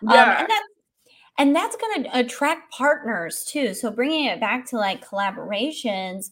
[0.03, 0.23] Um, yeah.
[0.23, 0.67] Um, and that's
[1.39, 3.73] and that's going to attract partners too.
[3.73, 6.29] So bringing it back to like collaborations,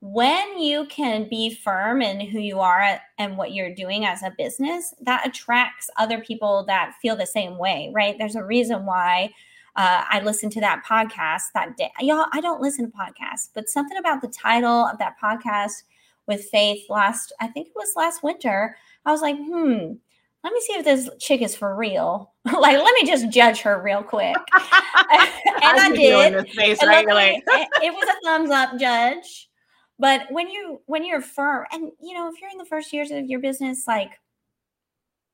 [0.00, 4.34] when you can be firm in who you are and what you're doing as a
[4.38, 8.16] business, that attracts other people that feel the same way, right?
[8.16, 9.32] There's a reason why
[9.74, 11.90] uh, I listened to that podcast that day.
[12.00, 15.82] Y'all, I don't listen to podcasts, but something about the title of that podcast
[16.26, 18.76] with Faith last, I think it was last winter.
[19.04, 19.94] I was like, hmm,
[20.44, 22.32] let me see if this chick is for real.
[22.44, 24.36] like, let me just judge her real quick.
[24.54, 26.46] and I, I did.
[27.48, 27.66] Right?
[27.82, 29.47] it was a thumbs up judge.
[29.98, 33.10] But when you when you're firm, and you know, if you're in the first years
[33.10, 34.12] of your business, like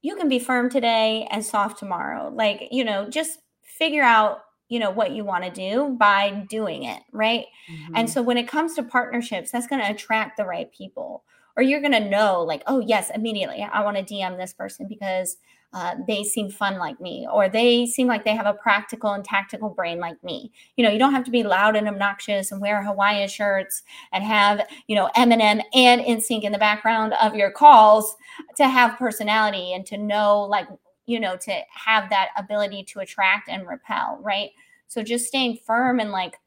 [0.02, 2.30] you can be firm today and soft tomorrow.
[2.34, 6.84] Like, you know, just figure out you know what you want to do by doing
[6.84, 7.96] it right mm-hmm.
[7.96, 11.22] and so when it comes to partnerships that's going to attract the right people
[11.56, 14.86] or you're going to know like oh yes immediately i want to dm this person
[14.88, 15.36] because
[15.74, 19.24] uh, they seem fun like me or they seem like they have a practical and
[19.24, 22.60] tactical brain like me you know you don't have to be loud and obnoxious and
[22.60, 23.82] wear hawaiian shirts
[24.12, 28.16] and have you know eminem and NSYNC in the background of your calls
[28.56, 30.68] to have personality and to know like
[31.06, 34.50] you know to have that ability to attract and repel right
[34.86, 36.38] so just staying firm and like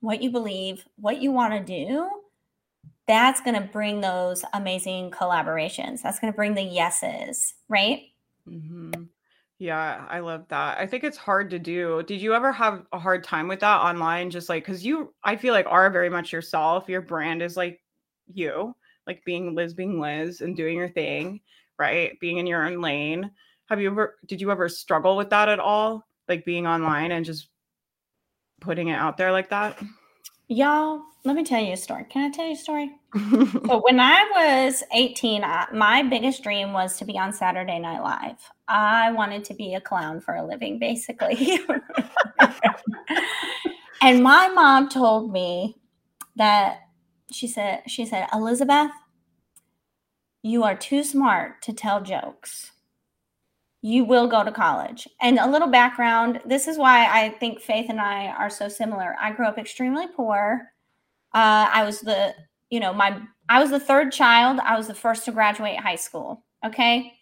[0.00, 2.08] what you believe what you want to do
[3.06, 6.00] that's going to bring those amazing collaborations.
[6.00, 8.00] That's going to bring the yeses, right?
[8.48, 9.04] Mm-hmm.
[9.58, 10.78] Yeah, I love that.
[10.78, 12.02] I think it's hard to do.
[12.02, 14.30] Did you ever have a hard time with that online?
[14.30, 16.88] Just like, because you, I feel like, are very much yourself.
[16.88, 17.80] Your brand is like
[18.26, 18.74] you,
[19.06, 21.40] like being Liz, being Liz, and doing your thing,
[21.78, 22.18] right?
[22.20, 23.30] Being in your own lane.
[23.66, 26.04] Have you ever, did you ever struggle with that at all?
[26.28, 27.48] Like being online and just
[28.60, 29.80] putting it out there like that?
[30.48, 32.04] Y'all, let me tell you a story.
[32.10, 32.90] Can I tell you a story?
[33.14, 38.02] so when I was 18, I, my biggest dream was to be on Saturday Night
[38.02, 38.36] Live.
[38.68, 41.60] I wanted to be a clown for a living, basically.
[44.02, 45.76] and my mom told me
[46.36, 46.80] that
[47.32, 48.90] she said, she said, Elizabeth,
[50.42, 52.72] you are too smart to tell jokes
[53.84, 55.06] you will go to college.
[55.20, 59.14] And a little background this is why I think Faith and I are so similar.
[59.20, 60.72] I grew up extremely poor.
[61.34, 62.34] Uh, I was the,
[62.70, 63.20] you know, my,
[63.50, 64.58] I was the third child.
[64.60, 66.46] I was the first to graduate high school.
[66.64, 67.12] Okay.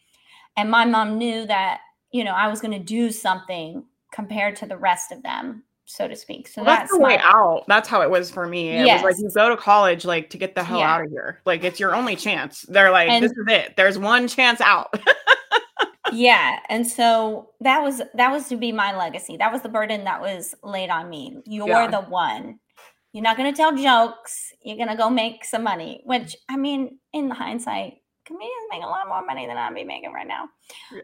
[0.57, 1.81] And my mom knew that,
[2.13, 6.07] you know, I was going to do something compared to the rest of them so
[6.09, 6.47] to speak.
[6.47, 7.65] So well, that's, that's, the way out.
[7.67, 8.71] That's how it was for me.
[8.71, 9.03] It yes.
[9.03, 10.95] was like you go to college like to get the hell yeah.
[10.95, 11.41] out of here.
[11.45, 12.63] Like it's your only chance.
[12.63, 13.77] They're like, and, this is it.
[13.77, 14.99] There's one chance out.
[16.17, 19.37] yeah and so that was that was to be my legacy.
[19.37, 21.39] That was the burden that was laid on me.
[21.47, 21.91] You're yeah.
[21.91, 22.59] the one.
[23.13, 24.53] You're not going to tell jokes.
[24.63, 27.95] You're going to go make some money which i mean in hindsight
[28.25, 30.49] comedians make a lot more money than i'd be making right now.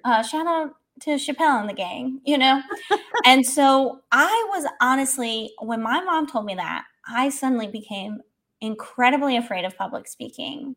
[0.05, 2.61] Uh, shout out to chappelle and the gang you know?
[3.25, 8.21] And so i was honestly when my mom told me that i suddenly became
[8.61, 10.75] incredibly afraid of public speaking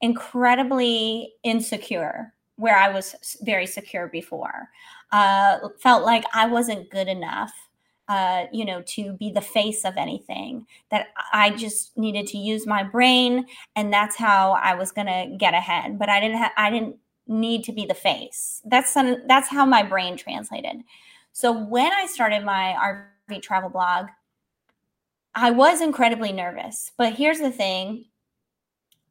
[0.00, 4.68] incredibly insecure where I was very secure before.
[5.12, 7.52] Uh, felt like I wasn't good enough,
[8.08, 10.66] uh, you know, to be the face of anything.
[10.90, 15.36] That I just needed to use my brain, and that's how I was going to
[15.36, 15.98] get ahead.
[15.98, 16.38] But I didn't.
[16.38, 18.62] Ha- I didn't need to be the face.
[18.64, 20.82] That's some, that's how my brain translated.
[21.32, 24.06] So when I started my RV travel blog,
[25.34, 26.92] I was incredibly nervous.
[26.96, 28.06] But here's the thing.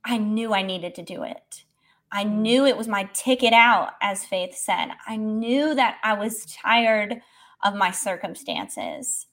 [0.03, 1.64] I knew I needed to do it.
[2.11, 4.89] I knew it was my ticket out, as Faith said.
[5.07, 7.21] I knew that I was tired
[7.63, 9.27] of my circumstances.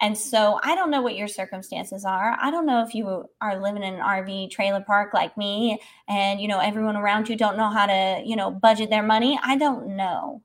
[0.00, 2.36] And so I don't know what your circumstances are.
[2.40, 6.40] I don't know if you are living in an RV trailer park like me and
[6.40, 9.38] you know everyone around you don't know how to, you know, budget their money.
[9.42, 10.42] I don't know.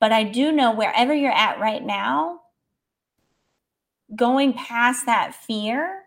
[0.00, 2.40] But I do know wherever you're at right now,
[4.14, 6.01] going past that fear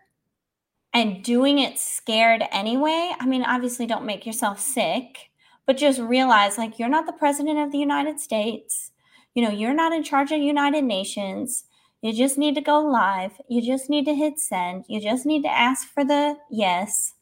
[0.96, 5.28] and doing it scared anyway, I mean, obviously don't make yourself sick,
[5.66, 8.92] but just realize like you're not the president of the United States.
[9.34, 11.64] You know, you're not in charge of United Nations.
[12.00, 13.32] You just need to go live.
[13.46, 14.86] You just need to hit send.
[14.88, 17.12] You just need to ask for the yes.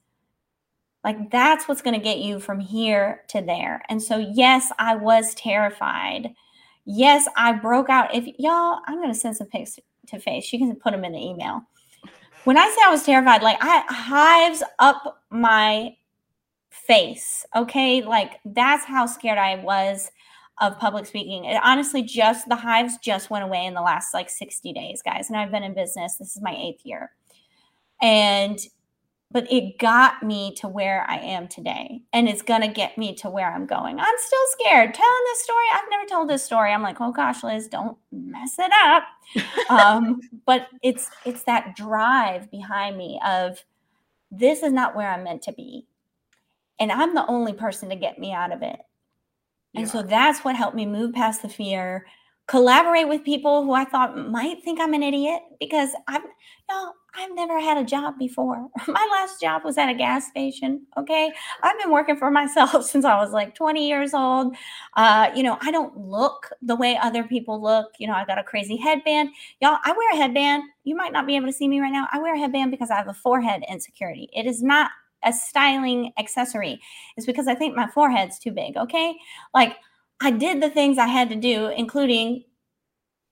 [1.02, 3.82] Like that's what's going to get you from here to there.
[3.88, 6.32] And so, yes, I was terrified.
[6.84, 8.14] Yes, I broke out.
[8.14, 10.52] If y'all, I'm going to send some pics to Faith.
[10.52, 11.62] You can put them in the email
[12.44, 15.96] when I say I was terrified, like I hives up my
[16.70, 17.44] face.
[17.56, 18.02] Okay.
[18.02, 20.10] Like that's how scared I was
[20.60, 21.44] of public speaking.
[21.46, 25.28] It honestly just the hives just went away in the last like 60 days, guys.
[25.28, 26.16] And I've been in business.
[26.16, 27.10] This is my eighth year.
[28.00, 28.58] And
[29.30, 32.02] but it got me to where I am today.
[32.12, 33.98] And it's going to get me to where I'm going.
[33.98, 35.64] I'm still scared telling this story.
[35.72, 36.72] I've never told this story.
[36.72, 39.04] I'm like, oh gosh, Liz, don't mess it up.
[39.70, 43.64] um, but it's it's that drive behind me of
[44.30, 45.86] this is not where I'm meant to be.
[46.78, 48.78] And I'm the only person to get me out of it.
[49.74, 49.92] And yeah.
[49.92, 52.06] so that's what helped me move past the fear,
[52.46, 56.28] collaborate with people who I thought might think I'm an idiot because I've, you
[56.70, 58.68] know, I've never had a job before.
[58.88, 60.86] My last job was at a gas station.
[60.96, 61.32] Okay.
[61.62, 64.56] I've been working for myself since I was like 20 years old.
[64.96, 67.92] Uh, you know, I don't look the way other people look.
[67.98, 69.30] You know, I got a crazy headband.
[69.60, 70.64] Y'all, I wear a headband.
[70.82, 72.08] You might not be able to see me right now.
[72.12, 74.28] I wear a headband because I have a forehead insecurity.
[74.32, 74.90] It is not
[75.24, 76.80] a styling accessory.
[77.16, 78.76] It's because I think my forehead's too big.
[78.76, 79.14] Okay.
[79.54, 79.76] Like
[80.20, 82.44] I did the things I had to do, including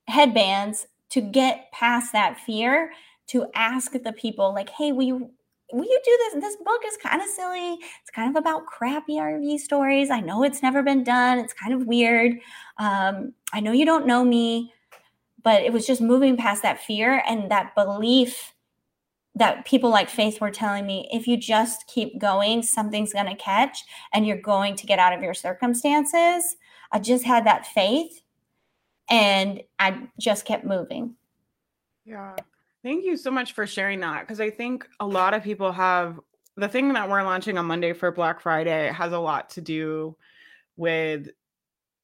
[0.08, 2.90] headbands to get past that fear
[3.32, 5.30] to ask the people like hey will you
[5.72, 6.42] will you do this?
[6.42, 7.78] This book is kind of silly.
[8.00, 10.10] It's kind of about crappy rv stories.
[10.10, 11.38] I know it's never been done.
[11.38, 12.38] It's kind of weird.
[12.78, 14.72] Um, i know you don't know me.
[15.42, 18.54] But it was just moving past that fear and that belief
[19.34, 23.34] that people like faith were telling me if you just keep going something's going to
[23.34, 26.56] catch and you're going to get out of your circumstances.
[26.92, 28.20] I just had that faith
[29.08, 31.16] and i just kept moving.
[32.04, 32.36] Yeah
[32.82, 36.18] Thank you so much for sharing that because I think a lot of people have
[36.56, 40.16] the thing that we're launching on Monday for Black Friday has a lot to do
[40.76, 41.28] with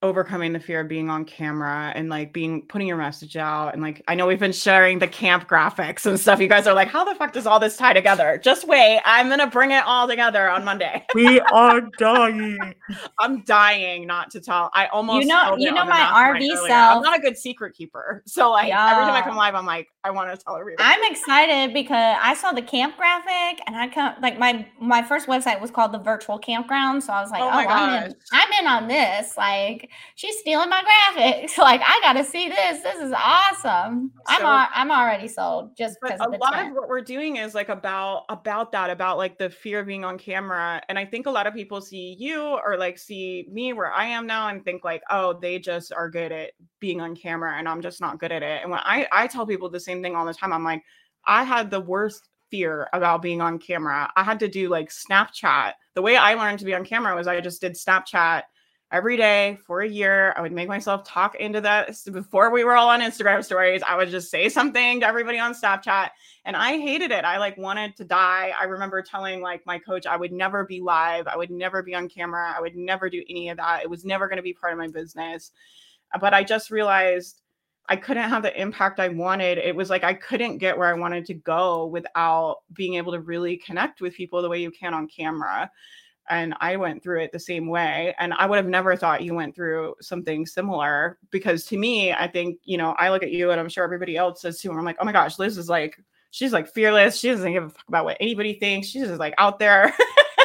[0.01, 3.83] overcoming the fear of being on camera and like being putting your message out and
[3.83, 6.39] like I know we've been sharing the camp graphics and stuff.
[6.39, 8.41] You guys are like, how the fuck does all this tie together?
[8.43, 11.05] Just wait, I'm gonna bring it all together on Monday.
[11.17, 12.75] we are dying.
[13.19, 14.71] I'm dying not to tell.
[14.73, 16.97] I almost you know you know my RV self.
[16.99, 18.93] I'm not a good secret keeper, so like yeah.
[18.93, 20.89] every time I come live, I'm like, I want to tell everybody.
[20.89, 25.27] I'm excited because I saw the camp graphic and I come like my my first
[25.27, 28.49] website was called the virtual campground, so I was like, oh, oh I'm in, I'm
[28.61, 31.53] in on this, like she's stealing my graphics.
[31.69, 32.83] Like, I got to see this.
[32.83, 34.13] This is awesome.
[34.15, 37.55] So, I'm al- I'm already sold just because a lot of what we're doing is
[37.55, 40.81] like about about that about like the fear of being on camera.
[40.89, 44.07] And I think a lot of people see you or like see me where I
[44.07, 47.69] am now and think like, oh, they just are good at being on camera and
[47.69, 48.63] I'm just not good at it.
[48.63, 50.83] And when I I tell people the same thing all the time, I'm like,
[51.27, 54.11] I had the worst fear about being on camera.
[54.17, 55.73] I had to do like Snapchat.
[55.95, 58.43] The way I learned to be on camera was I just did Snapchat
[58.91, 60.33] every day for a year.
[60.37, 63.83] I would make myself talk into that before we were all on Instagram stories.
[63.87, 66.11] I would just say something to everybody on Snapchat
[66.45, 67.25] and I hated it.
[67.25, 68.53] I like wanted to die.
[68.59, 71.27] I remember telling like my coach I would never be live.
[71.27, 72.55] I would never be on camera.
[72.57, 73.83] I would never do any of that.
[73.83, 75.53] It was never going to be part of my business.
[76.15, 77.43] Uh, but I just realized
[77.91, 79.59] I couldn't have the impact I wanted.
[79.59, 83.21] It was like I couldn't get where I wanted to go without being able to
[83.21, 85.71] really connect with people the way you can on camera
[86.31, 88.15] and I went through it the same way.
[88.19, 92.29] And I would have never thought you went through something similar because to me, I
[92.29, 94.71] think, you know, I look at you and I'm sure everybody else does too.
[94.71, 95.99] And I'm like, oh my gosh, Liz is like,
[96.31, 97.19] she's like fearless.
[97.19, 98.89] She doesn't give a fuck about what anybody thinks.
[98.89, 99.95] She's just like out there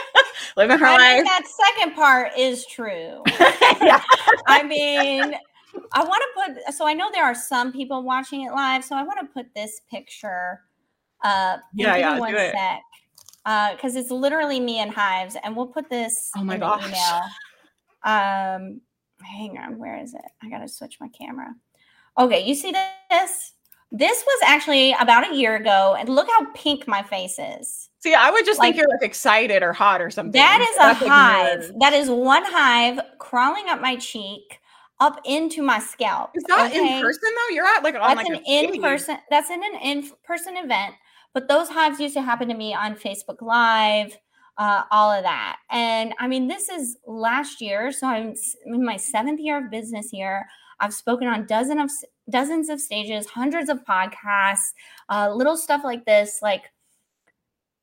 [0.58, 1.24] living her I life.
[1.26, 1.44] that
[1.76, 3.22] second part is true.
[4.48, 5.36] I mean,
[5.94, 8.84] I want to put, so I know there are some people watching it live.
[8.84, 10.62] So I want to put this picture
[11.24, 12.54] uh, yeah, yeah, one sec.
[12.56, 12.93] It
[13.44, 16.88] because uh, it's literally me and Hives, and we'll put this oh my in gosh.
[16.88, 17.22] email.
[18.04, 18.82] Um,
[19.22, 20.26] hang on, where is it?
[20.42, 21.54] I gotta switch my camera.
[22.18, 22.72] Okay, you see
[23.10, 23.54] this?
[23.92, 27.90] This was actually about a year ago, and look how pink my face is.
[28.00, 30.34] See, I would just like, think you're like excited or hot or something.
[30.34, 31.70] That is That's a hive.
[31.70, 34.60] Like that is one hive crawling up my cheek,
[35.00, 36.32] up into my scalp.
[36.36, 36.98] Is that okay?
[36.98, 37.56] in person though?
[37.56, 39.18] You're at like on that's like an in person.
[39.30, 40.96] That's in an in person event.
[41.34, 44.18] But those hives used to happen to me on Facebook Live,
[44.58, 45.58] uh, all of that.
[45.72, 50.10] And I mean, this is last year, so I'm in my seventh year of business
[50.12, 50.46] here.
[50.80, 54.74] I've spoken on dozens of dozens of stages, hundreds of podcasts,
[55.10, 56.72] uh, little stuff like this, like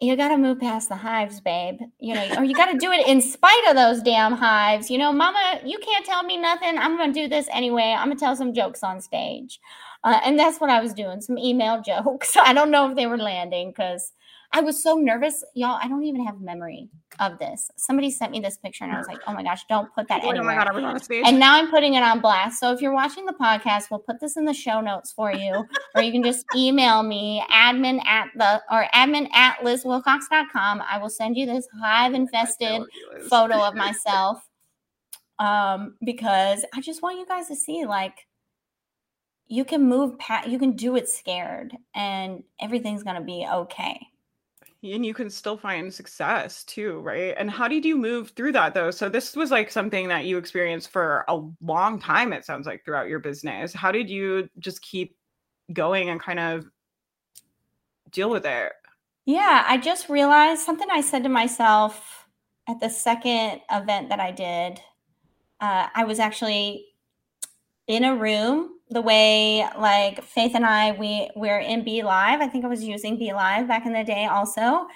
[0.00, 1.80] you got to move past the hives, babe.
[1.98, 4.90] You know, or you got to do it in spite of those damn hives.
[4.90, 6.78] You know, mama, you can't tell me nothing.
[6.78, 7.94] I'm going to do this anyway.
[7.96, 9.60] I'm going to tell some jokes on stage.
[10.02, 12.36] Uh, and that's what I was doing some email jokes.
[12.36, 14.12] I don't know if they were landing because
[14.52, 15.44] I was so nervous.
[15.54, 16.88] Y'all, I don't even have memory
[17.20, 17.70] of this.
[17.76, 20.24] Somebody sent me this picture and I was like, oh my gosh, don't put that
[20.24, 20.40] anywhere.
[20.40, 21.22] Oh my God, I was on stage.
[21.24, 22.58] And now I'm putting it on blast.
[22.58, 25.64] So if you're watching the podcast, we'll put this in the show notes for you.
[25.94, 30.82] or you can just email me admin at the or admin at lizwilcox.com.
[30.88, 32.82] I will send you this hive infested
[33.28, 34.42] photo of myself.
[35.38, 38.26] Um, because I just want you guys to see like
[39.46, 43.98] you can move past you can do it scared and everything's going to be okay
[44.82, 47.34] and you can still find success too, right?
[47.36, 48.90] And how did you move through that though?
[48.90, 52.84] So this was like something that you experienced for a long time it sounds like
[52.84, 53.74] throughout your business.
[53.74, 55.16] How did you just keep
[55.72, 56.66] going and kind of
[58.10, 58.72] deal with it?
[59.26, 62.26] Yeah, I just realized something I said to myself
[62.68, 64.80] at the second event that I did.
[65.60, 66.86] Uh, I was actually
[67.86, 72.40] in a room the way like Faith and I we we're in BeLive.
[72.40, 74.86] I think I was using BeLive back in the day also.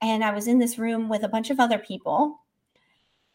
[0.00, 2.38] And I was in this room with a bunch of other people.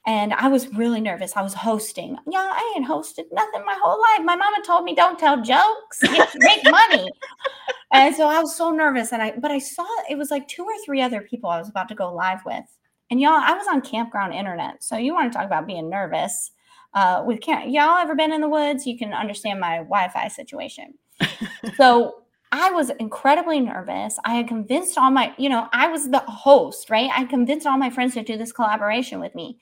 [0.05, 1.35] And I was really nervous.
[1.35, 2.17] I was hosting.
[2.29, 4.25] Yeah, I ain't hosted nothing my whole life.
[4.25, 6.01] My mama told me don't tell jokes,
[6.35, 7.09] make money.
[7.91, 9.11] and so I was so nervous.
[9.11, 11.69] And I but I saw it was like two or three other people I was
[11.69, 12.65] about to go live with.
[13.11, 14.83] And y'all, I was on campground internet.
[14.83, 16.51] So you want to talk about being nervous
[16.93, 17.47] uh, with.
[17.47, 18.85] Y'all ever been in the woods?
[18.85, 20.93] You can understand my Wi-Fi situation.
[21.75, 24.17] so I was incredibly nervous.
[24.23, 27.09] I had convinced all my, you know, I was the host, right?
[27.13, 29.59] I convinced all my friends to do this collaboration with me.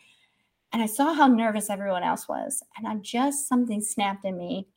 [0.72, 2.62] And I saw how nervous everyone else was.
[2.78, 4.68] And I just, something snapped in me.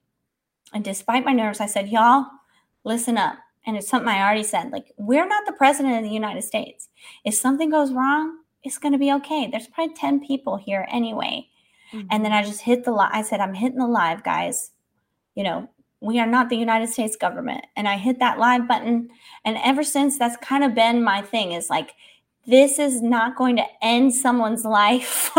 [0.73, 2.27] And despite my nerves, I said, y'all,
[2.85, 3.37] listen up.
[3.67, 4.71] And it's something I already said.
[4.71, 6.89] Like, we're not the president of the United States.
[7.25, 9.49] If something goes wrong, it's going to be okay.
[9.51, 11.49] There's probably 10 people here anyway.
[11.93, 12.09] Mm-hmm.
[12.11, 13.11] And then I just hit the live.
[13.13, 14.71] I said, I'm hitting the live, guys.
[15.35, 15.69] You know,
[16.01, 17.65] we are not the United States government.
[17.77, 19.09] And I hit that live button.
[19.45, 21.93] And ever since, that's kind of been my thing is like,
[22.47, 25.31] this is not going to end someone's life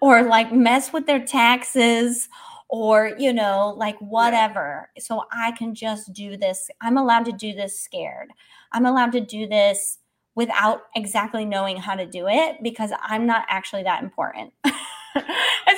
[0.00, 2.28] or like mess with their taxes
[2.68, 4.90] or, you know, like whatever.
[4.96, 5.02] Yeah.
[5.02, 6.70] So I can just do this.
[6.80, 8.30] I'm allowed to do this scared.
[8.72, 9.98] I'm allowed to do this
[10.34, 14.54] without exactly knowing how to do it because I'm not actually that important.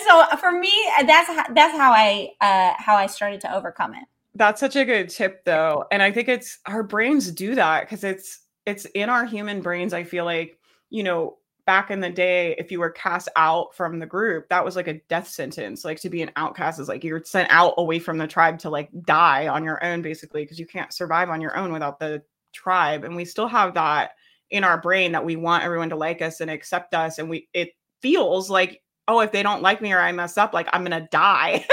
[0.07, 0.73] so for me,
[1.07, 4.05] that's how, that's how I uh, how I started to overcome it.
[4.35, 8.05] That's such a good tip, though, and I think it's our brains do that because
[8.05, 9.93] it's it's in our human brains.
[9.93, 10.59] I feel like
[10.91, 14.65] you know back in the day, if you were cast out from the group, that
[14.65, 15.85] was like a death sentence.
[15.85, 18.71] Like to be an outcast is like you're sent out away from the tribe to
[18.71, 22.23] like die on your own, basically, because you can't survive on your own without the
[22.53, 23.05] tribe.
[23.05, 24.13] And we still have that
[24.51, 27.19] in our brain that we want everyone to like us and accept us.
[27.19, 30.55] And we it feels like oh, if they don't like me or I mess up,
[30.55, 31.67] like I'm gonna die.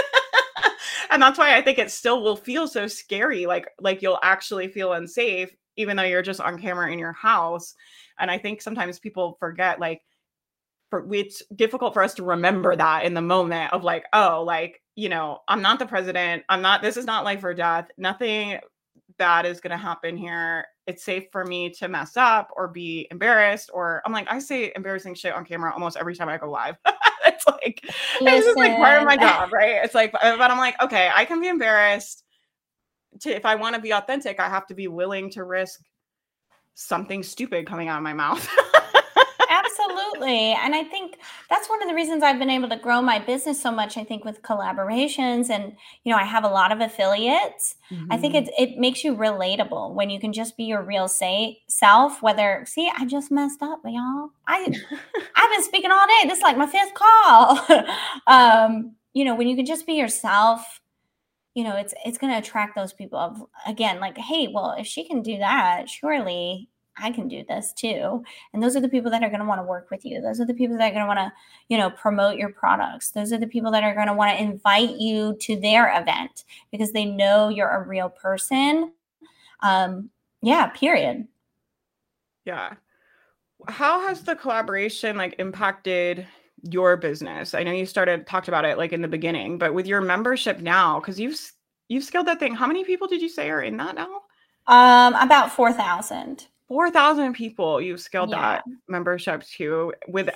[1.11, 3.45] and that's why I think it still will feel so scary.
[3.45, 7.75] Like like you'll actually feel unsafe, even though you're just on camera in your house.
[8.19, 10.01] And I think sometimes people forget, like,
[10.89, 14.81] for it's difficult for us to remember that in the moment of like, oh, like,
[14.95, 16.43] you know, I'm not the president.
[16.49, 17.87] I'm not, this is not life or death.
[17.97, 18.59] Nothing
[19.17, 20.65] bad is going to happen here.
[20.87, 23.69] It's safe for me to mess up or be embarrassed.
[23.73, 26.75] Or I'm like, I say embarrassing shit on camera almost every time I go live.
[27.25, 27.81] it's like,
[28.19, 28.27] Listen.
[28.27, 29.83] it's just like part of my job, right?
[29.83, 32.23] It's like, but I'm like, okay, I can be embarrassed.
[33.21, 35.81] To if I want to be authentic, I have to be willing to risk
[36.73, 38.47] something stupid coming out of my mouth.
[40.21, 40.53] Absolutely.
[40.53, 41.17] And I think
[41.49, 43.97] that's one of the reasons I've been able to grow my business so much.
[43.97, 47.75] I think with collaborations and, you know, I have a lot of affiliates.
[47.91, 48.11] Mm-hmm.
[48.11, 48.49] I think mm-hmm.
[48.57, 52.63] it, it makes you relatable when you can just be your real say self, whether,
[52.67, 54.29] see, I just messed up, y'all.
[54.47, 54.71] I,
[55.35, 56.27] I've been speaking all day.
[56.27, 57.59] This is like my fifth call.
[58.27, 60.81] um, you know, when you can just be yourself,
[61.55, 64.85] you know, it's, it's going to attract those people of, again, like, Hey, well, if
[64.85, 66.69] she can do that, surely
[67.01, 68.23] I can do this too.
[68.53, 70.21] And those are the people that are going to want to work with you.
[70.21, 71.31] Those are the people that are going to want to,
[71.69, 73.11] you know, promote your products.
[73.11, 76.45] Those are the people that are going to want to invite you to their event
[76.71, 78.93] because they know you're a real person.
[79.61, 80.09] Um,
[80.41, 81.27] yeah, period.
[82.45, 82.73] Yeah.
[83.67, 86.25] How has the collaboration like impacted
[86.63, 87.53] your business?
[87.53, 90.59] I know you started talked about it like in the beginning, but with your membership
[90.59, 91.39] now, because you've
[91.87, 92.55] you've scaled that thing.
[92.55, 94.21] How many people did you say are in that now?
[94.67, 96.47] Um, about four thousand.
[96.71, 98.39] 4,000 people you've scaled yeah.
[98.39, 100.29] that membership to with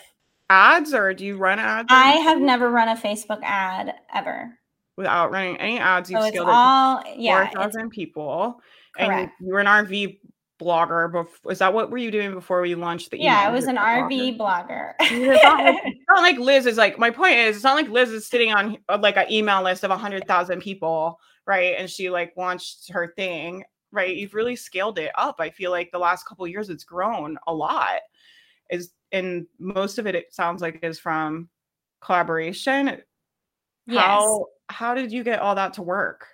[0.50, 1.88] ads or do you run ads?
[1.90, 4.54] I have never run a Facebook ad ever.
[4.98, 8.60] Without running any ads, you've so scaled all, it to yeah, 4,000 people.
[8.98, 9.32] Correct.
[9.40, 10.20] And you were an RV
[10.62, 11.10] blogger.
[11.10, 13.78] Before, is that what were you doing before you launched the Yeah, I was an
[13.78, 14.92] RV blogger.
[15.00, 17.88] it's, not like, it's, not like, Liz is like, my point is, it's not like
[17.88, 21.18] Liz is sitting on like an email list of 100,000 people,
[21.48, 21.76] right?
[21.78, 23.64] And she like launched her thing
[23.96, 27.38] right you've really scaled it up i feel like the last couple years it's grown
[27.48, 28.02] a lot
[28.70, 31.50] is and most of it it sounds like is from
[32.02, 33.02] collaboration
[33.88, 34.04] yes.
[34.04, 36.28] how how did you get all that to work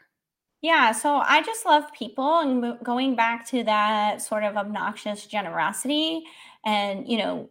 [0.62, 6.24] yeah so i just love people and going back to that sort of obnoxious generosity
[6.66, 7.50] and you know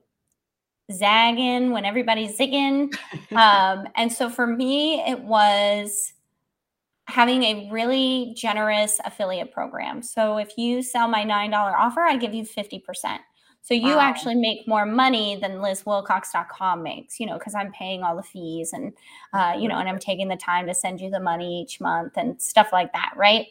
[0.91, 2.93] zagging when everybody's zigging
[3.33, 6.15] um and so for me it was
[7.11, 10.03] having a really generous affiliate program.
[10.03, 13.21] So if you sell my $9 offer, I give you 50%.
[13.63, 14.01] So you Wow.
[14.01, 18.73] actually make more money than LizWilcox.com makes, you know, because I'm paying all the fees
[18.73, 18.93] and,
[19.35, 22.15] uh, you know, and I'm taking the time to send you the money each month
[22.17, 23.49] and stuff like that, right?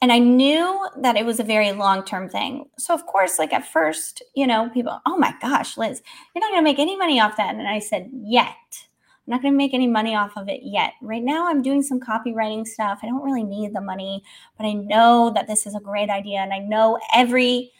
[0.00, 2.68] And I knew that it was a very long term thing.
[2.78, 6.02] So, of course, like at first, you know, people, oh my gosh, Liz,
[6.34, 7.54] you're not going to make any money off that.
[7.54, 8.86] And I said, yet.
[9.26, 10.94] I'm not going to make any money off of it yet.
[11.00, 12.98] Right now, I'm doing some copywriting stuff.
[13.02, 14.24] I don't really need the money,
[14.58, 16.40] but I know that this is a great idea.
[16.40, 17.70] And I know every,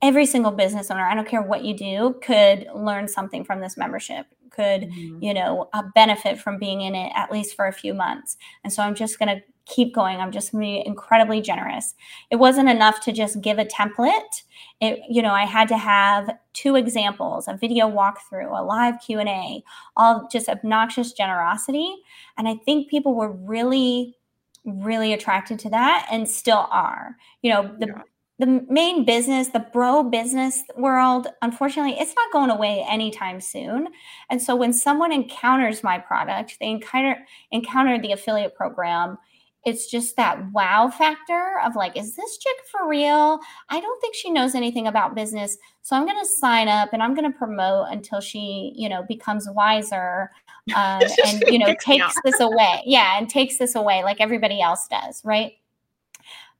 [0.00, 3.76] every single business owner, I don't care what you do, could learn something from this
[3.76, 5.22] membership, could Mhm.
[5.22, 8.36] you know, a benefit from being in it at least for a few months.
[8.64, 10.18] And so I'm just going to keep going.
[10.18, 11.94] I'm just going to be incredibly generous.
[12.30, 14.42] It wasn't enough to just give a template.
[14.80, 19.62] It, you know, I had to have two examples, a video walkthrough, a live Q&A,
[19.96, 21.94] all just obnoxious generosity.
[22.36, 24.16] And I think people were really
[24.64, 27.16] really attracted to that and still are.
[27.42, 28.02] You know, the Yeah.
[28.38, 33.88] The main business, the bro business world, unfortunately, it's not going away anytime soon.
[34.30, 37.18] And so when someone encounters my product, they encounter
[37.50, 39.18] encounter the affiliate program.
[39.64, 43.38] It's just that wow factor of like, is this chick for real?
[43.68, 45.56] I don't think she knows anything about business.
[45.82, 49.04] So I'm going to sign up and I'm going to promote until she, you know,
[49.06, 50.32] becomes wiser
[50.74, 52.82] uh, and, you know, takes this away.
[52.86, 53.18] Yeah.
[53.18, 55.24] And takes this away like everybody else does.
[55.24, 55.52] Right.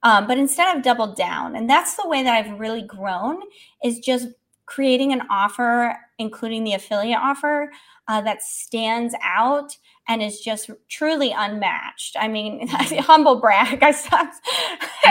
[0.02, 1.56] Um, but instead I've doubled down.
[1.56, 3.40] And that's the way that I've really grown
[3.84, 4.28] is just
[4.66, 7.70] creating an offer, including the affiliate offer
[8.08, 9.76] uh, that stands out
[10.08, 12.16] and is just truly unmatched.
[12.18, 13.82] I mean, humble brag.
[13.82, 14.36] I stopped.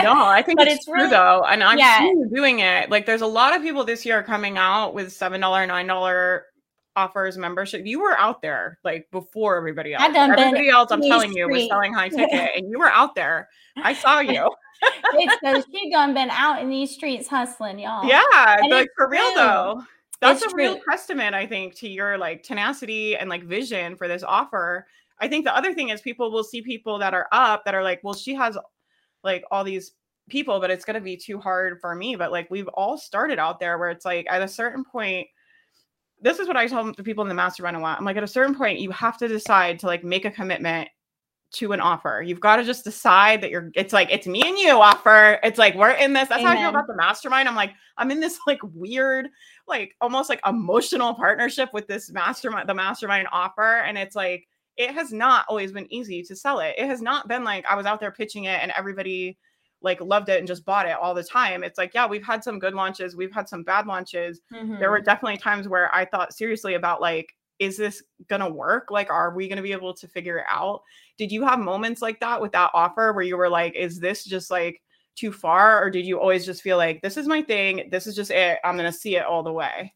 [0.02, 2.06] no, I think But it's, it's true really- though, and I'm yeah.
[2.34, 2.90] doing it.
[2.90, 6.46] Like, there's a lot of people this year coming out with seven dollar, nine dollar
[6.94, 7.86] offers membership.
[7.86, 10.04] You were out there like before everybody else.
[10.14, 13.48] Everybody else, I'm telling you, was selling high ticket, and you were out there.
[13.76, 14.50] I saw you.
[14.82, 18.04] It's because she done been out in these streets hustling, y'all.
[18.06, 18.20] Yeah,
[18.60, 19.34] And like for real true.
[19.36, 19.82] though.
[20.20, 20.82] That's It's a real true.
[20.88, 24.86] testament, I think, to your like tenacity and like vision for this offer.
[25.18, 27.82] I think the other thing is people will see people that are up that are
[27.82, 28.56] like, well, she has
[29.24, 29.92] like all these
[30.28, 32.14] people, but it's gonna be too hard for me.
[32.16, 35.26] But like we've all started out there where it's like at a certain point,
[36.20, 37.98] this is what I tell the people in the mastermind a lot.
[37.98, 40.88] I'm like, at a certain point, you have to decide to like make a commitment
[41.52, 42.22] to an offer.
[42.24, 45.38] You've got to just decide that you're it's like it's me and you offer.
[45.42, 46.28] It's like we're in this.
[46.28, 47.48] That's how I feel about the mastermind.
[47.48, 49.28] I'm like, I'm in this like weird,
[49.68, 53.78] like almost like emotional partnership with this mastermind, the mastermind offer.
[53.78, 54.48] And it's like
[54.78, 56.74] it has not always been easy to sell it.
[56.78, 59.36] It has not been like I was out there pitching it and everybody
[59.82, 61.64] like loved it and just bought it all the time.
[61.64, 64.78] It's like, yeah, we've had some good launches, we've had some bad launches Mhm.
[64.78, 68.90] there were definitely times where I thought seriously about like, is this gonna work?
[68.90, 70.82] Like, are we gonna be able to figure it out?
[71.18, 74.24] Did you have moments like that with that offer where you were like, is this
[74.24, 74.82] just like
[75.14, 75.82] too far?
[75.82, 78.58] Or did you always just feel like this is my thing, this is just it,
[78.64, 79.94] I'm gonna see it all the way?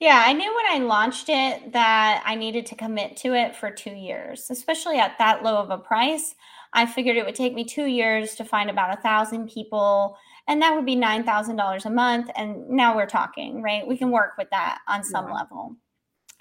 [0.00, 3.70] Yeah, I knew when I launched it that I needed to commit to it for
[3.70, 6.34] two years, especially at that low of a price.
[6.72, 10.16] I figured it would take me two years to find about a thousand people,
[10.48, 12.30] and that would be nine thousand dollars a month.
[12.36, 13.86] And now we're talking, right?
[13.86, 15.34] We can work with that on some Yeah.
[15.34, 15.76] level.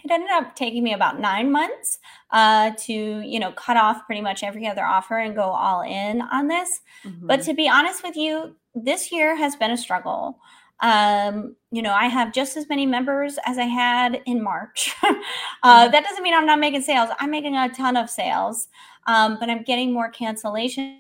[0.03, 1.99] It ended up taking me about nine months
[2.31, 6.21] uh, to, you know, cut off pretty much every other offer and go all in
[6.21, 6.81] on this.
[7.03, 7.45] But Mhm.
[7.45, 10.39] to be honest with you, this year has been a struggle.
[10.81, 14.95] Um, you know, I have just as many members as I had in March.
[15.63, 17.09] uh, that doesn't mean I'm not making sales.
[17.19, 18.69] I'm making a ton of sales,
[19.05, 20.99] um, but I'm getting more cancellation.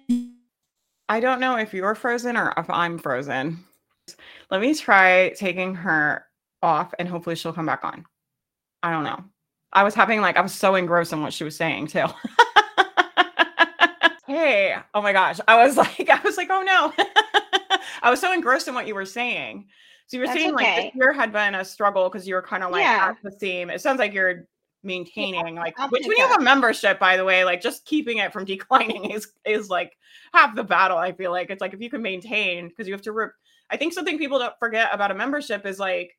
[1.07, 3.63] I don't know if you're frozen or if I'm frozen.
[4.51, 6.25] Let me try taking her
[6.61, 8.05] off and hopefully she'll come back on.
[8.83, 9.23] I don't know.
[9.73, 12.05] I was having like I was so engrossed in what she was saying too.
[14.27, 15.39] hey, oh my gosh.
[15.47, 16.93] I was like, I was like, oh no.
[18.01, 19.67] I was so engrossed in what you were saying.
[20.07, 20.83] So you were That's saying like okay.
[20.85, 23.09] this year had been a struggle because you were kind of like Yeah.
[23.11, 23.69] at the same.
[23.69, 24.47] It sounds like you're
[24.81, 28.19] maintaining like I'll which when you have a membership by the way like just keeping
[28.19, 29.97] it from declining is is like
[30.33, 33.01] half the battle i feel like it's like if you can maintain because you have
[33.01, 33.27] to re-
[33.69, 36.17] i think something people don't forget about a membership is like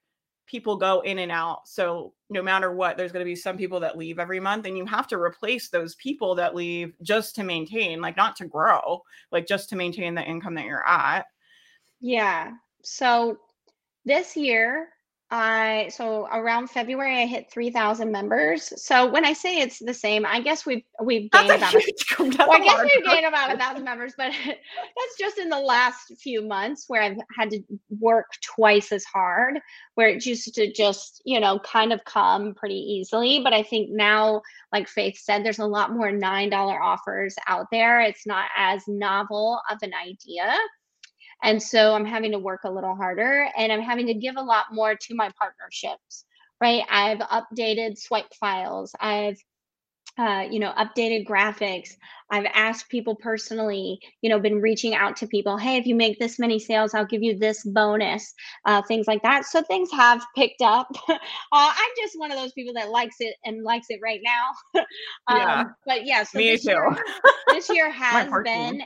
[0.51, 3.79] people go in and out so no matter what there's going to be some people
[3.81, 7.45] that leave every month and you have to replace those people that leave just to
[7.45, 11.27] maintain like not to grow like just to maintain the income that you're at
[12.01, 12.53] Yeah.
[12.83, 13.39] So
[14.05, 14.89] this year,
[15.33, 18.73] I so around February I hit 3,000 members.
[18.83, 21.73] So when I say it's the same, I guess we've we've gained about
[22.49, 26.13] well, I guess we've gained about a thousand members, but that's just in the last
[26.19, 27.63] few months where I've had to
[28.01, 29.61] work twice as hard,
[29.95, 33.41] where it used to just, you know, kind of come pretty easily.
[33.43, 38.01] But I think now, like Faith said, there's a lot more $9 offers out there.
[38.01, 40.57] It's not as novel of an idea.
[41.43, 44.43] And so I'm having to work a little harder and I'm having to give a
[44.43, 46.25] lot more to my partnerships,
[46.61, 46.83] right?
[46.91, 48.95] I've updated swipe files.
[49.01, 49.39] I've
[50.19, 51.91] uh, you know, updated graphics.
[52.31, 56.19] I've asked people personally, you know, been reaching out to people, hey, if you make
[56.19, 58.35] this many sales, I'll give you this bonus,
[58.67, 59.47] uh, things like that.
[59.47, 60.89] So things have picked up.
[61.09, 61.17] uh,
[61.53, 64.81] I'm just one of those people that likes it and likes it right now.
[65.29, 65.65] um, Yeah.
[65.87, 66.71] But yeah, so Me this too.
[66.71, 66.97] year,
[67.49, 68.83] this year has been.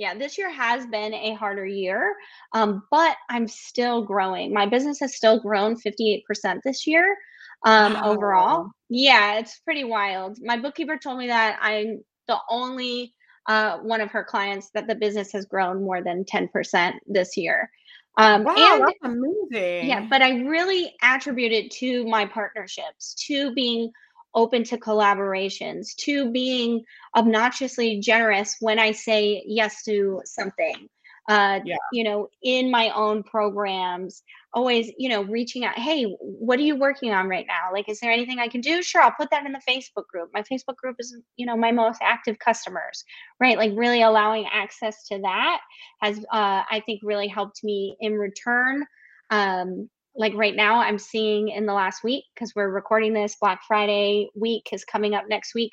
[0.00, 2.16] Yeah this year has been a harder year
[2.52, 4.52] um, but i'm still growing.
[4.52, 6.22] My business has still grown 58%
[6.64, 7.16] this year
[7.64, 8.70] um, overall.
[8.88, 10.38] Yeah it's pretty wild.
[10.40, 13.14] My bookkeeper told me that i'm the only
[13.46, 17.70] uh, one of her clients that the business has grown more than 10% this year.
[18.16, 19.88] Um, Wow, and that's amazing.
[19.88, 23.90] yeah, but I really attribute it to my partnerships, to being
[24.34, 26.84] open to collaborations, to being
[27.16, 30.88] obnoxiously generous when I say yes to something.
[31.28, 31.76] Uh, Yeah.
[31.92, 34.22] you know, in my own programs,
[34.52, 37.68] always, you know, reaching out, hey, what are you working on right now?
[37.72, 38.82] Like, is there anything I can do?
[38.82, 40.30] Sure, I'll put that in the Facebook group.
[40.34, 43.04] My Facebook group is, you know, my most active customers,
[43.38, 43.56] right?
[43.56, 45.60] Like, really allowing access to that
[46.02, 48.84] has, uh, I think, really helped me in return
[49.30, 53.60] um like right now i'm seeing in the last week because we're recording this black
[53.66, 55.72] friday week is coming up next week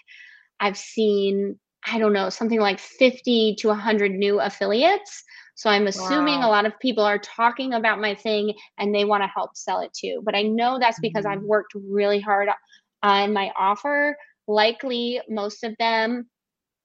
[0.59, 1.57] i've seen
[1.91, 5.23] i don't know something like 50 to 100 new affiliates.
[5.55, 9.23] So i'm assuming a lot of people are talking about my thing and they want
[9.23, 10.21] to help sell it too.
[10.23, 11.47] But i know that's because i've Mhm.
[11.47, 12.49] worked really hard
[13.03, 14.17] on my offer.
[14.47, 16.29] Likely most of them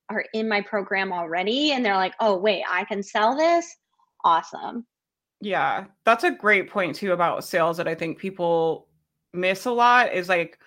[0.09, 3.77] are in my program already and they're like oh wait i can sell this?
[4.25, 4.87] Awesome
[5.43, 8.87] Yeah, that's a great point too about sales that I think people
[9.35, 10.61] miss a lot is like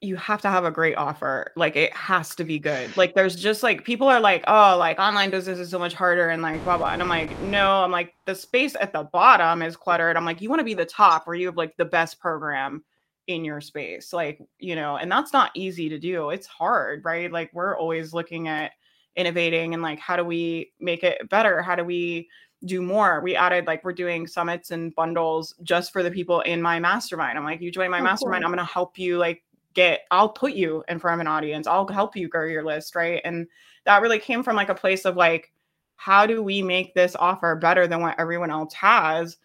[0.00, 1.52] you have to have a great offer.
[1.54, 2.96] Like it has to be good.
[2.96, 6.30] Like there's just like people are like, oh, like online business is so much harder
[6.30, 6.90] and like blah blah.
[6.92, 10.16] And I'm like, no, I'm like the space at the bottom is cluttered.
[10.16, 12.82] I'm like, you want to be the top where you have like the best program
[13.28, 14.12] in your space.
[14.12, 16.30] Like, you know, and that's not easy to do.
[16.30, 17.30] It's hard, right?
[17.30, 18.72] Like we're always looking at
[19.14, 21.62] innovating and like how do we make it better?
[21.62, 22.28] How do we
[22.64, 23.20] do more.
[23.22, 27.38] We added like we're doing summits and bundles just for the people in my mastermind.
[27.38, 28.44] I'm like, you join my Oh, mastermind, cool.
[28.44, 29.42] I'm gonna help you like
[29.74, 31.66] get I'll put you in front of an audience.
[31.66, 33.20] I'll help you grow your list, right?
[33.24, 33.46] And
[33.84, 35.52] that really came from like a place of like,
[35.96, 39.38] how do we make this offer better than what everyone else has?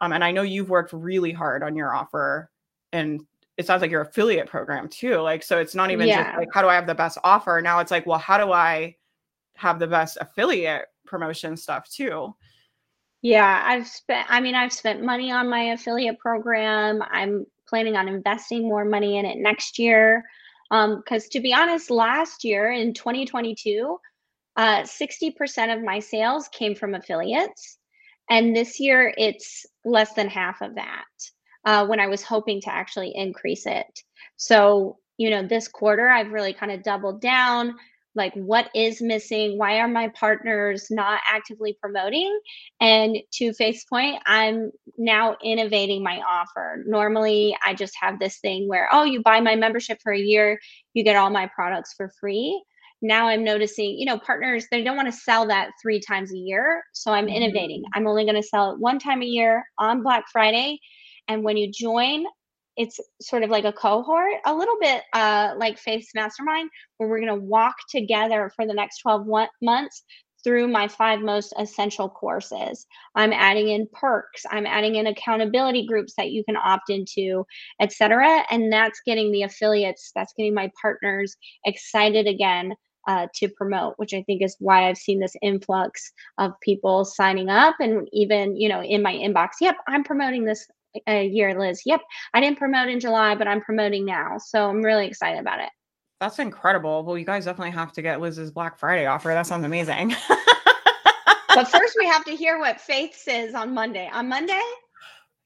[0.00, 2.50] Um, and I know you've worked really hard on your offer
[2.92, 5.16] and it sounds like your affiliate program too.
[5.20, 6.24] Like, so it's not even Yeah.
[6.24, 7.60] just like, how do I have the best offer?
[7.62, 8.96] Now it's like, well, how do I
[9.56, 12.34] have the best affiliate promotion stuff too?
[13.24, 17.02] Yeah, I've spent, I mean, I've spent money on my affiliate program.
[17.10, 20.22] I'm planning on investing more money in it next year.
[20.70, 23.96] Um, because to be honest, last year in 2022,
[24.56, 27.78] uh, 60% of my sales came from affiliates.
[28.28, 31.04] And this year it's less than half of that
[31.64, 33.86] uh, when I was hoping to actually increase it.
[34.36, 37.74] So, you know, this quarter I've really kind of doubled down
[38.14, 39.58] like what is missing?
[39.58, 42.38] Why are my partners not actively promoting?
[42.80, 46.82] And to Faith's point i'm now innovating my offer.
[46.86, 50.58] Normally i just have this thing where oh you buy my membership for a year
[50.94, 52.62] you get all my products for free.
[53.02, 56.38] Now i'm noticing you know partners they don't want to sell that three times a
[56.38, 57.34] year so i'm Mhm.
[57.36, 57.82] innovating.
[57.94, 60.78] I'm only going to sell it one time a year on black friday
[61.28, 62.24] and when you join
[62.76, 67.20] it's sort of like a cohort a little bit uh, like faith's mastermind where we're
[67.20, 70.02] going to walk together for the next 12 one- months
[70.44, 72.86] through my five most essential courses.
[73.14, 77.46] I'm adding in perks, I'm adding in accountability groups that you can opt into,
[77.80, 78.44] etc.
[78.50, 82.74] And that's getting the affiliates, that's getting my partners excited again
[83.06, 87.48] uh, to promote, which I think is why I've seen this influx of people signing
[87.48, 90.66] up and even, you know, in my inbox, yep, I'm promoting this
[91.06, 91.82] a year, Liz.
[91.84, 92.00] Yep,
[92.32, 94.38] I didn't promote in July, but I'm promoting now.
[94.38, 95.70] So I'm really excited about it.
[96.20, 97.04] That's incredible.
[97.04, 99.28] Well, you guys definitely have to get Liz's Black Friday offer.
[99.28, 100.14] That sounds amazing.
[101.48, 104.08] But first, we have to hear what Faith says on Monday.
[104.12, 104.62] On Monday,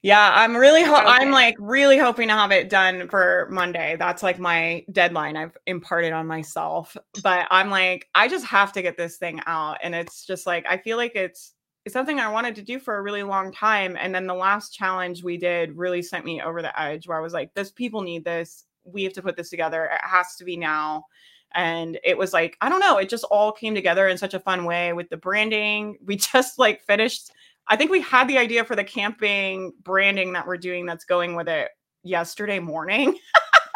[0.01, 3.97] yeah, I'm really ho- I'm like really hoping to have it done for Monday.
[3.99, 6.95] That's like my deadline I've imparted on myself.
[7.21, 10.65] But I'm like I just have to get this thing out and it's just like
[10.69, 11.53] I feel like it's
[11.89, 15.23] something I wanted to do for a really long time and then the last challenge
[15.23, 18.23] we did really sent me over the edge where I was like this people need
[18.23, 18.65] this.
[18.85, 19.85] We have to put this together.
[19.85, 21.05] It has to be now.
[21.53, 24.39] and it was like i don't know it just all came together in such a
[24.39, 27.31] fun way with the branding we just like finished
[27.67, 31.35] i think we had the idea for the camping branding that we're doing that's going
[31.35, 31.69] with it
[32.03, 33.17] yesterday morning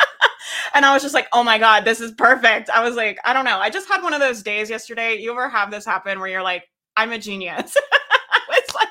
[0.75, 3.33] and i was just like oh my god this is perfect i was like i
[3.33, 6.19] don't know i just had one of those days yesterday you ever have this happen
[6.19, 7.75] where you're like i'm a genius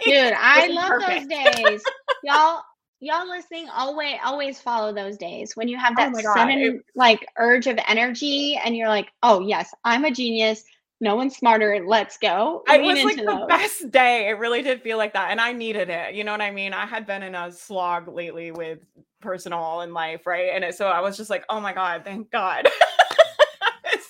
[0.07, 1.29] Dude, I love perfect.
[1.31, 1.83] those days.
[2.25, 2.63] y'all,
[3.01, 6.85] y'all listening, always always follow those days when you have Oh that God, sudden it-
[6.95, 10.65] like urge of energy and you're like, oh yes, I'm a genius.
[11.01, 11.83] No one's smarter.
[11.85, 12.63] Let's go.
[12.69, 13.49] It Lean was like the those.
[13.49, 14.29] best day.
[14.29, 15.33] It really did feel like that.
[15.33, 16.15] And I needed it.
[16.15, 16.73] You know what I mean?
[16.73, 18.79] I had been in a slog lately with
[19.21, 20.51] personal and life, right?
[20.55, 22.69] And it, so I was just like, oh my God, thank God.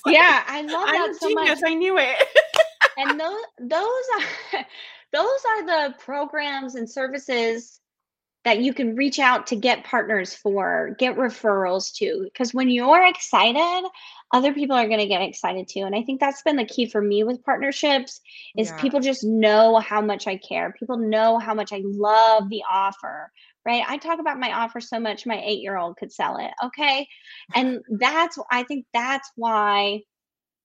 [0.04, 1.46] Like, Yeah, I love I'm that a so much.
[1.46, 1.62] genius.
[1.64, 2.16] I knew it.
[2.98, 4.04] and those those
[4.54, 4.64] are
[5.12, 7.80] those are the programs and services
[8.44, 13.06] that you can reach out to get partners for get referrals to because when you're
[13.06, 13.88] excited
[14.32, 15.82] other people are going to get excited too.
[15.82, 18.20] And i think that's been the key for me with partnerships
[18.56, 18.76] is Yeah.
[18.78, 20.74] people just know how much i care.
[20.78, 23.30] People know how much i love the offer
[23.64, 23.84] right?
[23.88, 27.06] I talk about my offer so much my eight year old could sell it okay?
[27.54, 30.02] And that's i think that's why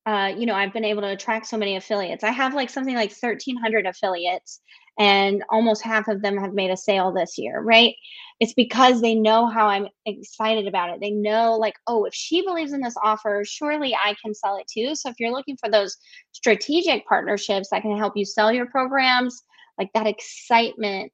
[0.07, 2.23] uh, you know, I've been able to attract so many affiliates.
[2.23, 4.61] I have like something like 1,300 affiliates,
[4.97, 7.93] and almost half of them have made a sale this year, right?
[8.39, 11.01] It's because they know how I'm excited about it.
[11.01, 14.65] They know, like, oh, if she believes in this offer, surely I can sell it
[14.73, 14.95] too.
[14.95, 15.97] So if you're looking for those
[16.31, 19.43] strategic partnerships that can help you sell your programs,
[19.77, 21.11] like that excitement,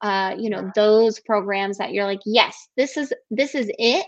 [0.00, 4.06] uh, you know, those programs that you're like, yes, this is this is it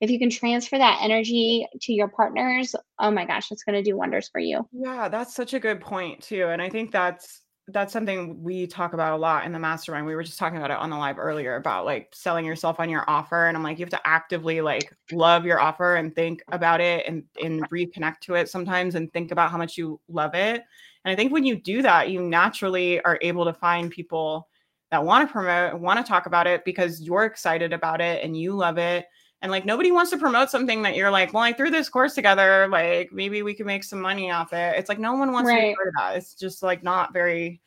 [0.00, 3.88] if you can transfer that energy to your partners oh my gosh it's going to
[3.88, 6.48] do wonders for you Yeah, that's such a good point too.
[6.48, 10.04] And I think that's that's something we talk about a lot in the mastermind.
[10.04, 12.90] We were just talking about it on the live earlier about like selling yourself on
[12.90, 13.46] your offer.
[13.46, 17.06] And I'm like, you have to actively like love your offer and think about it
[17.06, 20.64] and, and reconnect to it sometimes and think about how much you love it.
[21.04, 24.48] And I think when you do that, you naturally are able to find people
[24.90, 28.24] that want to promote and want to talk about it because you're excited about it
[28.24, 29.06] and you love it.
[29.42, 32.14] And like nobody wants to promote something that you're like, well, I threw this course
[32.14, 32.68] together.
[32.68, 34.74] Like maybe we could make some money off it.
[34.76, 35.76] It's like no one wants to be Right.
[35.76, 36.16] part of that.
[36.16, 37.60] It's just like not very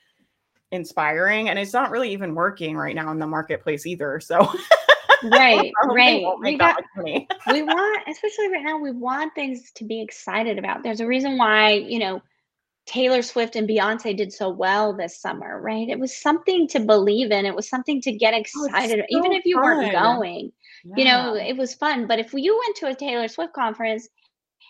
[0.71, 4.19] inspiring, and it's not really even working right now in the marketplace either.
[4.19, 4.39] So
[5.23, 10.59] right right we got we want especially right now we want things to be excited
[10.59, 12.21] about there's a reason why you know
[12.85, 15.89] taylor swift and beyonce did so well this summer right?
[15.89, 17.45] It was something to believe in.
[17.45, 20.19] It was something to get oh, excited even so if you weren't fun.
[20.19, 20.51] going
[20.97, 22.07] you know it was fun.
[22.07, 24.07] But if you went to a taylor swift conference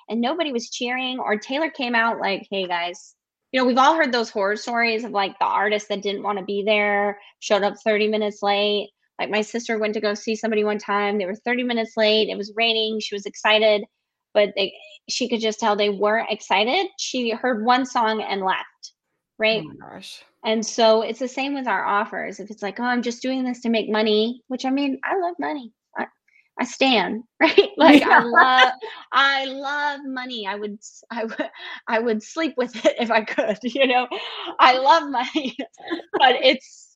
[0.09, 3.15] and nobody was cheering or taylor came out like hey guys
[3.53, 6.39] you know we've all heard those horror stories of like the artist that didn't want
[6.39, 8.89] to be there showed up 30 minutes late.
[9.19, 11.19] Like my sister went to go see somebody one time.
[11.19, 12.29] They were 30 minutes late.
[12.29, 12.99] It was raining.
[12.99, 13.83] She was excited
[14.33, 14.73] but they
[15.09, 18.93] she could just tell they weren't excited she heard one song and left
[19.39, 20.23] right Oh gosh.
[20.45, 22.39] and so it's the same with our offers.
[22.39, 25.17] If it's like, oh, I'm just doing this to make money, which I mean, I
[25.19, 25.71] love money.
[25.97, 26.05] I,
[26.59, 27.69] I stand, right?
[27.77, 28.09] Like Yeah.
[28.09, 28.73] I love
[29.11, 30.47] I love money.
[30.47, 30.77] I would
[31.11, 31.49] I would
[31.87, 34.07] I would sleep with it if I could, you know.
[34.59, 35.55] I love money.
[36.17, 36.92] but it's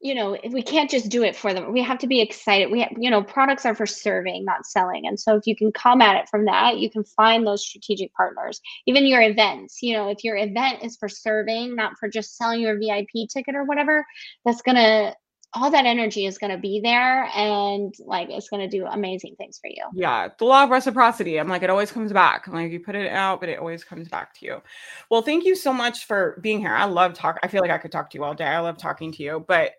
[0.00, 1.72] you know, we can't just do it for them.
[1.72, 2.70] We have to be excited.
[2.70, 5.06] We have, you know, products are for serving, not selling.
[5.06, 8.12] And so if you can come at it from that, you can find those strategic
[8.14, 12.36] partners even your events you know if your event is for serving not for just
[12.36, 14.04] selling your vip ticket or whatever
[14.44, 15.14] that's gonna
[15.54, 19.68] all that energy is gonna be there and like it's gonna do amazing things for
[19.68, 21.38] you Yeah, the law of reciprocity.
[21.38, 22.48] I'm like, it always comes back.
[22.48, 24.62] Like, you put it out, but it always comes back to you.
[25.10, 26.74] Well, thank you so much for being here.
[26.74, 27.38] I love talk.
[27.42, 28.44] I feel like I could talk to you all day.
[28.44, 29.44] I love talking to you.
[29.46, 29.72] But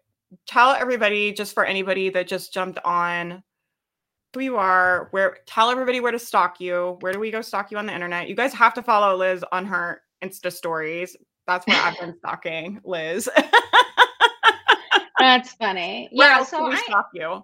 [0.48, 3.44] tell everybody, just for anybody that just jumped on
[4.34, 6.98] who you are, where tell everybody where to stalk you.
[7.00, 8.30] Where do we go stalk you on the internet?
[8.30, 11.16] You guys have to follow Liz on her Insta stories.
[11.48, 13.30] That's where I've been stalking Liz.
[15.20, 17.44] that's funny Where yeah else so can we I, stalk you?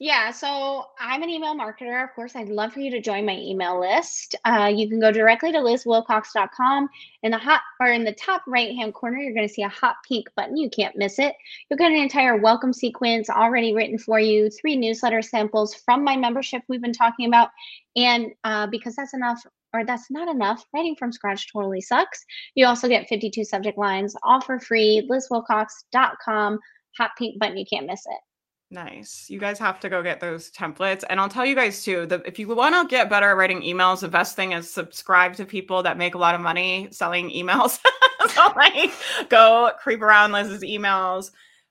[0.00, 2.04] Yeah, so I'm an email marketer.
[2.04, 4.36] Of course, I'd love for you to join my email list.
[4.44, 6.88] Uh, you can go directly to lizwilcox.com.
[7.24, 9.68] In the hot or in the top right hand corner, you're going to see a
[9.68, 10.56] hot pink button.
[10.56, 11.34] You can't miss it.
[11.68, 16.16] You'll get an entire welcome sequence already written for you, three newsletter samples from my
[16.16, 17.48] membership we've been talking about.
[17.96, 19.44] And uh, because that's enough,
[19.74, 22.24] or that's not enough, writing from scratch totally sucks.
[22.54, 25.08] You also get 52 subject lines, all for free.
[25.10, 26.60] lizwilcox.com,
[26.96, 27.56] hot pink button.
[27.56, 28.27] You can't miss it.
[28.70, 29.30] Nice.
[29.30, 31.02] You guys have to go get those templates.
[31.08, 33.62] And I'll tell you guys too, that if you want to get better at writing
[33.62, 37.30] emails, the best thing is subscribe to people that make a lot of money selling
[37.30, 37.78] emails.
[38.28, 38.92] so like
[39.30, 41.30] go creep around Liz's emails,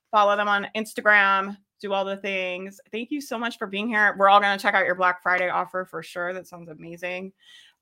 [0.10, 2.80] follow them on Instagram, do all the things.
[2.92, 4.16] Thank you so much for being here.
[4.18, 6.34] We're all to check out your Black Friday offer for sure.
[6.34, 7.32] That sounds amazing.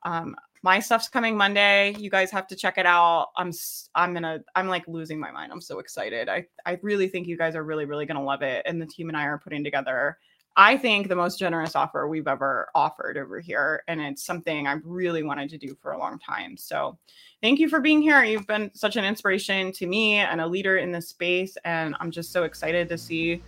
[0.05, 1.93] Um, my stuff's coming Monday.
[1.99, 3.29] You guys have to check it out.
[3.35, 3.51] I'm
[3.93, 5.51] I'm gonna I'm like losing my mind.
[5.51, 6.29] I'm so excited.
[6.29, 8.63] I I really think you guys are really really gonna love it.
[8.65, 10.17] And the team and I are putting together
[10.57, 13.83] I think the most generous offer we've ever offered over here.
[13.87, 16.55] And it's something I've really wanted to do for a long time.
[16.55, 16.97] So
[17.41, 18.23] thank you for being here.
[18.23, 21.57] You've been such an inspiration to me and a leader in this space.
[21.65, 23.43] And I'm just so excited to see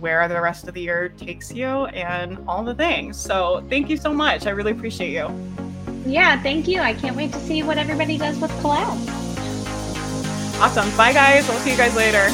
[0.00, 3.16] where the rest of the year takes you and all the things.
[3.16, 4.46] So thank you so much.
[4.46, 5.69] I really appreciate you.
[6.04, 6.80] Yeah, thank you.
[6.80, 8.96] I can't wait to see what everybody does with collab.
[10.60, 10.94] Awesome.
[10.96, 11.48] Bye, guys.
[11.48, 12.28] We'll see you guys later.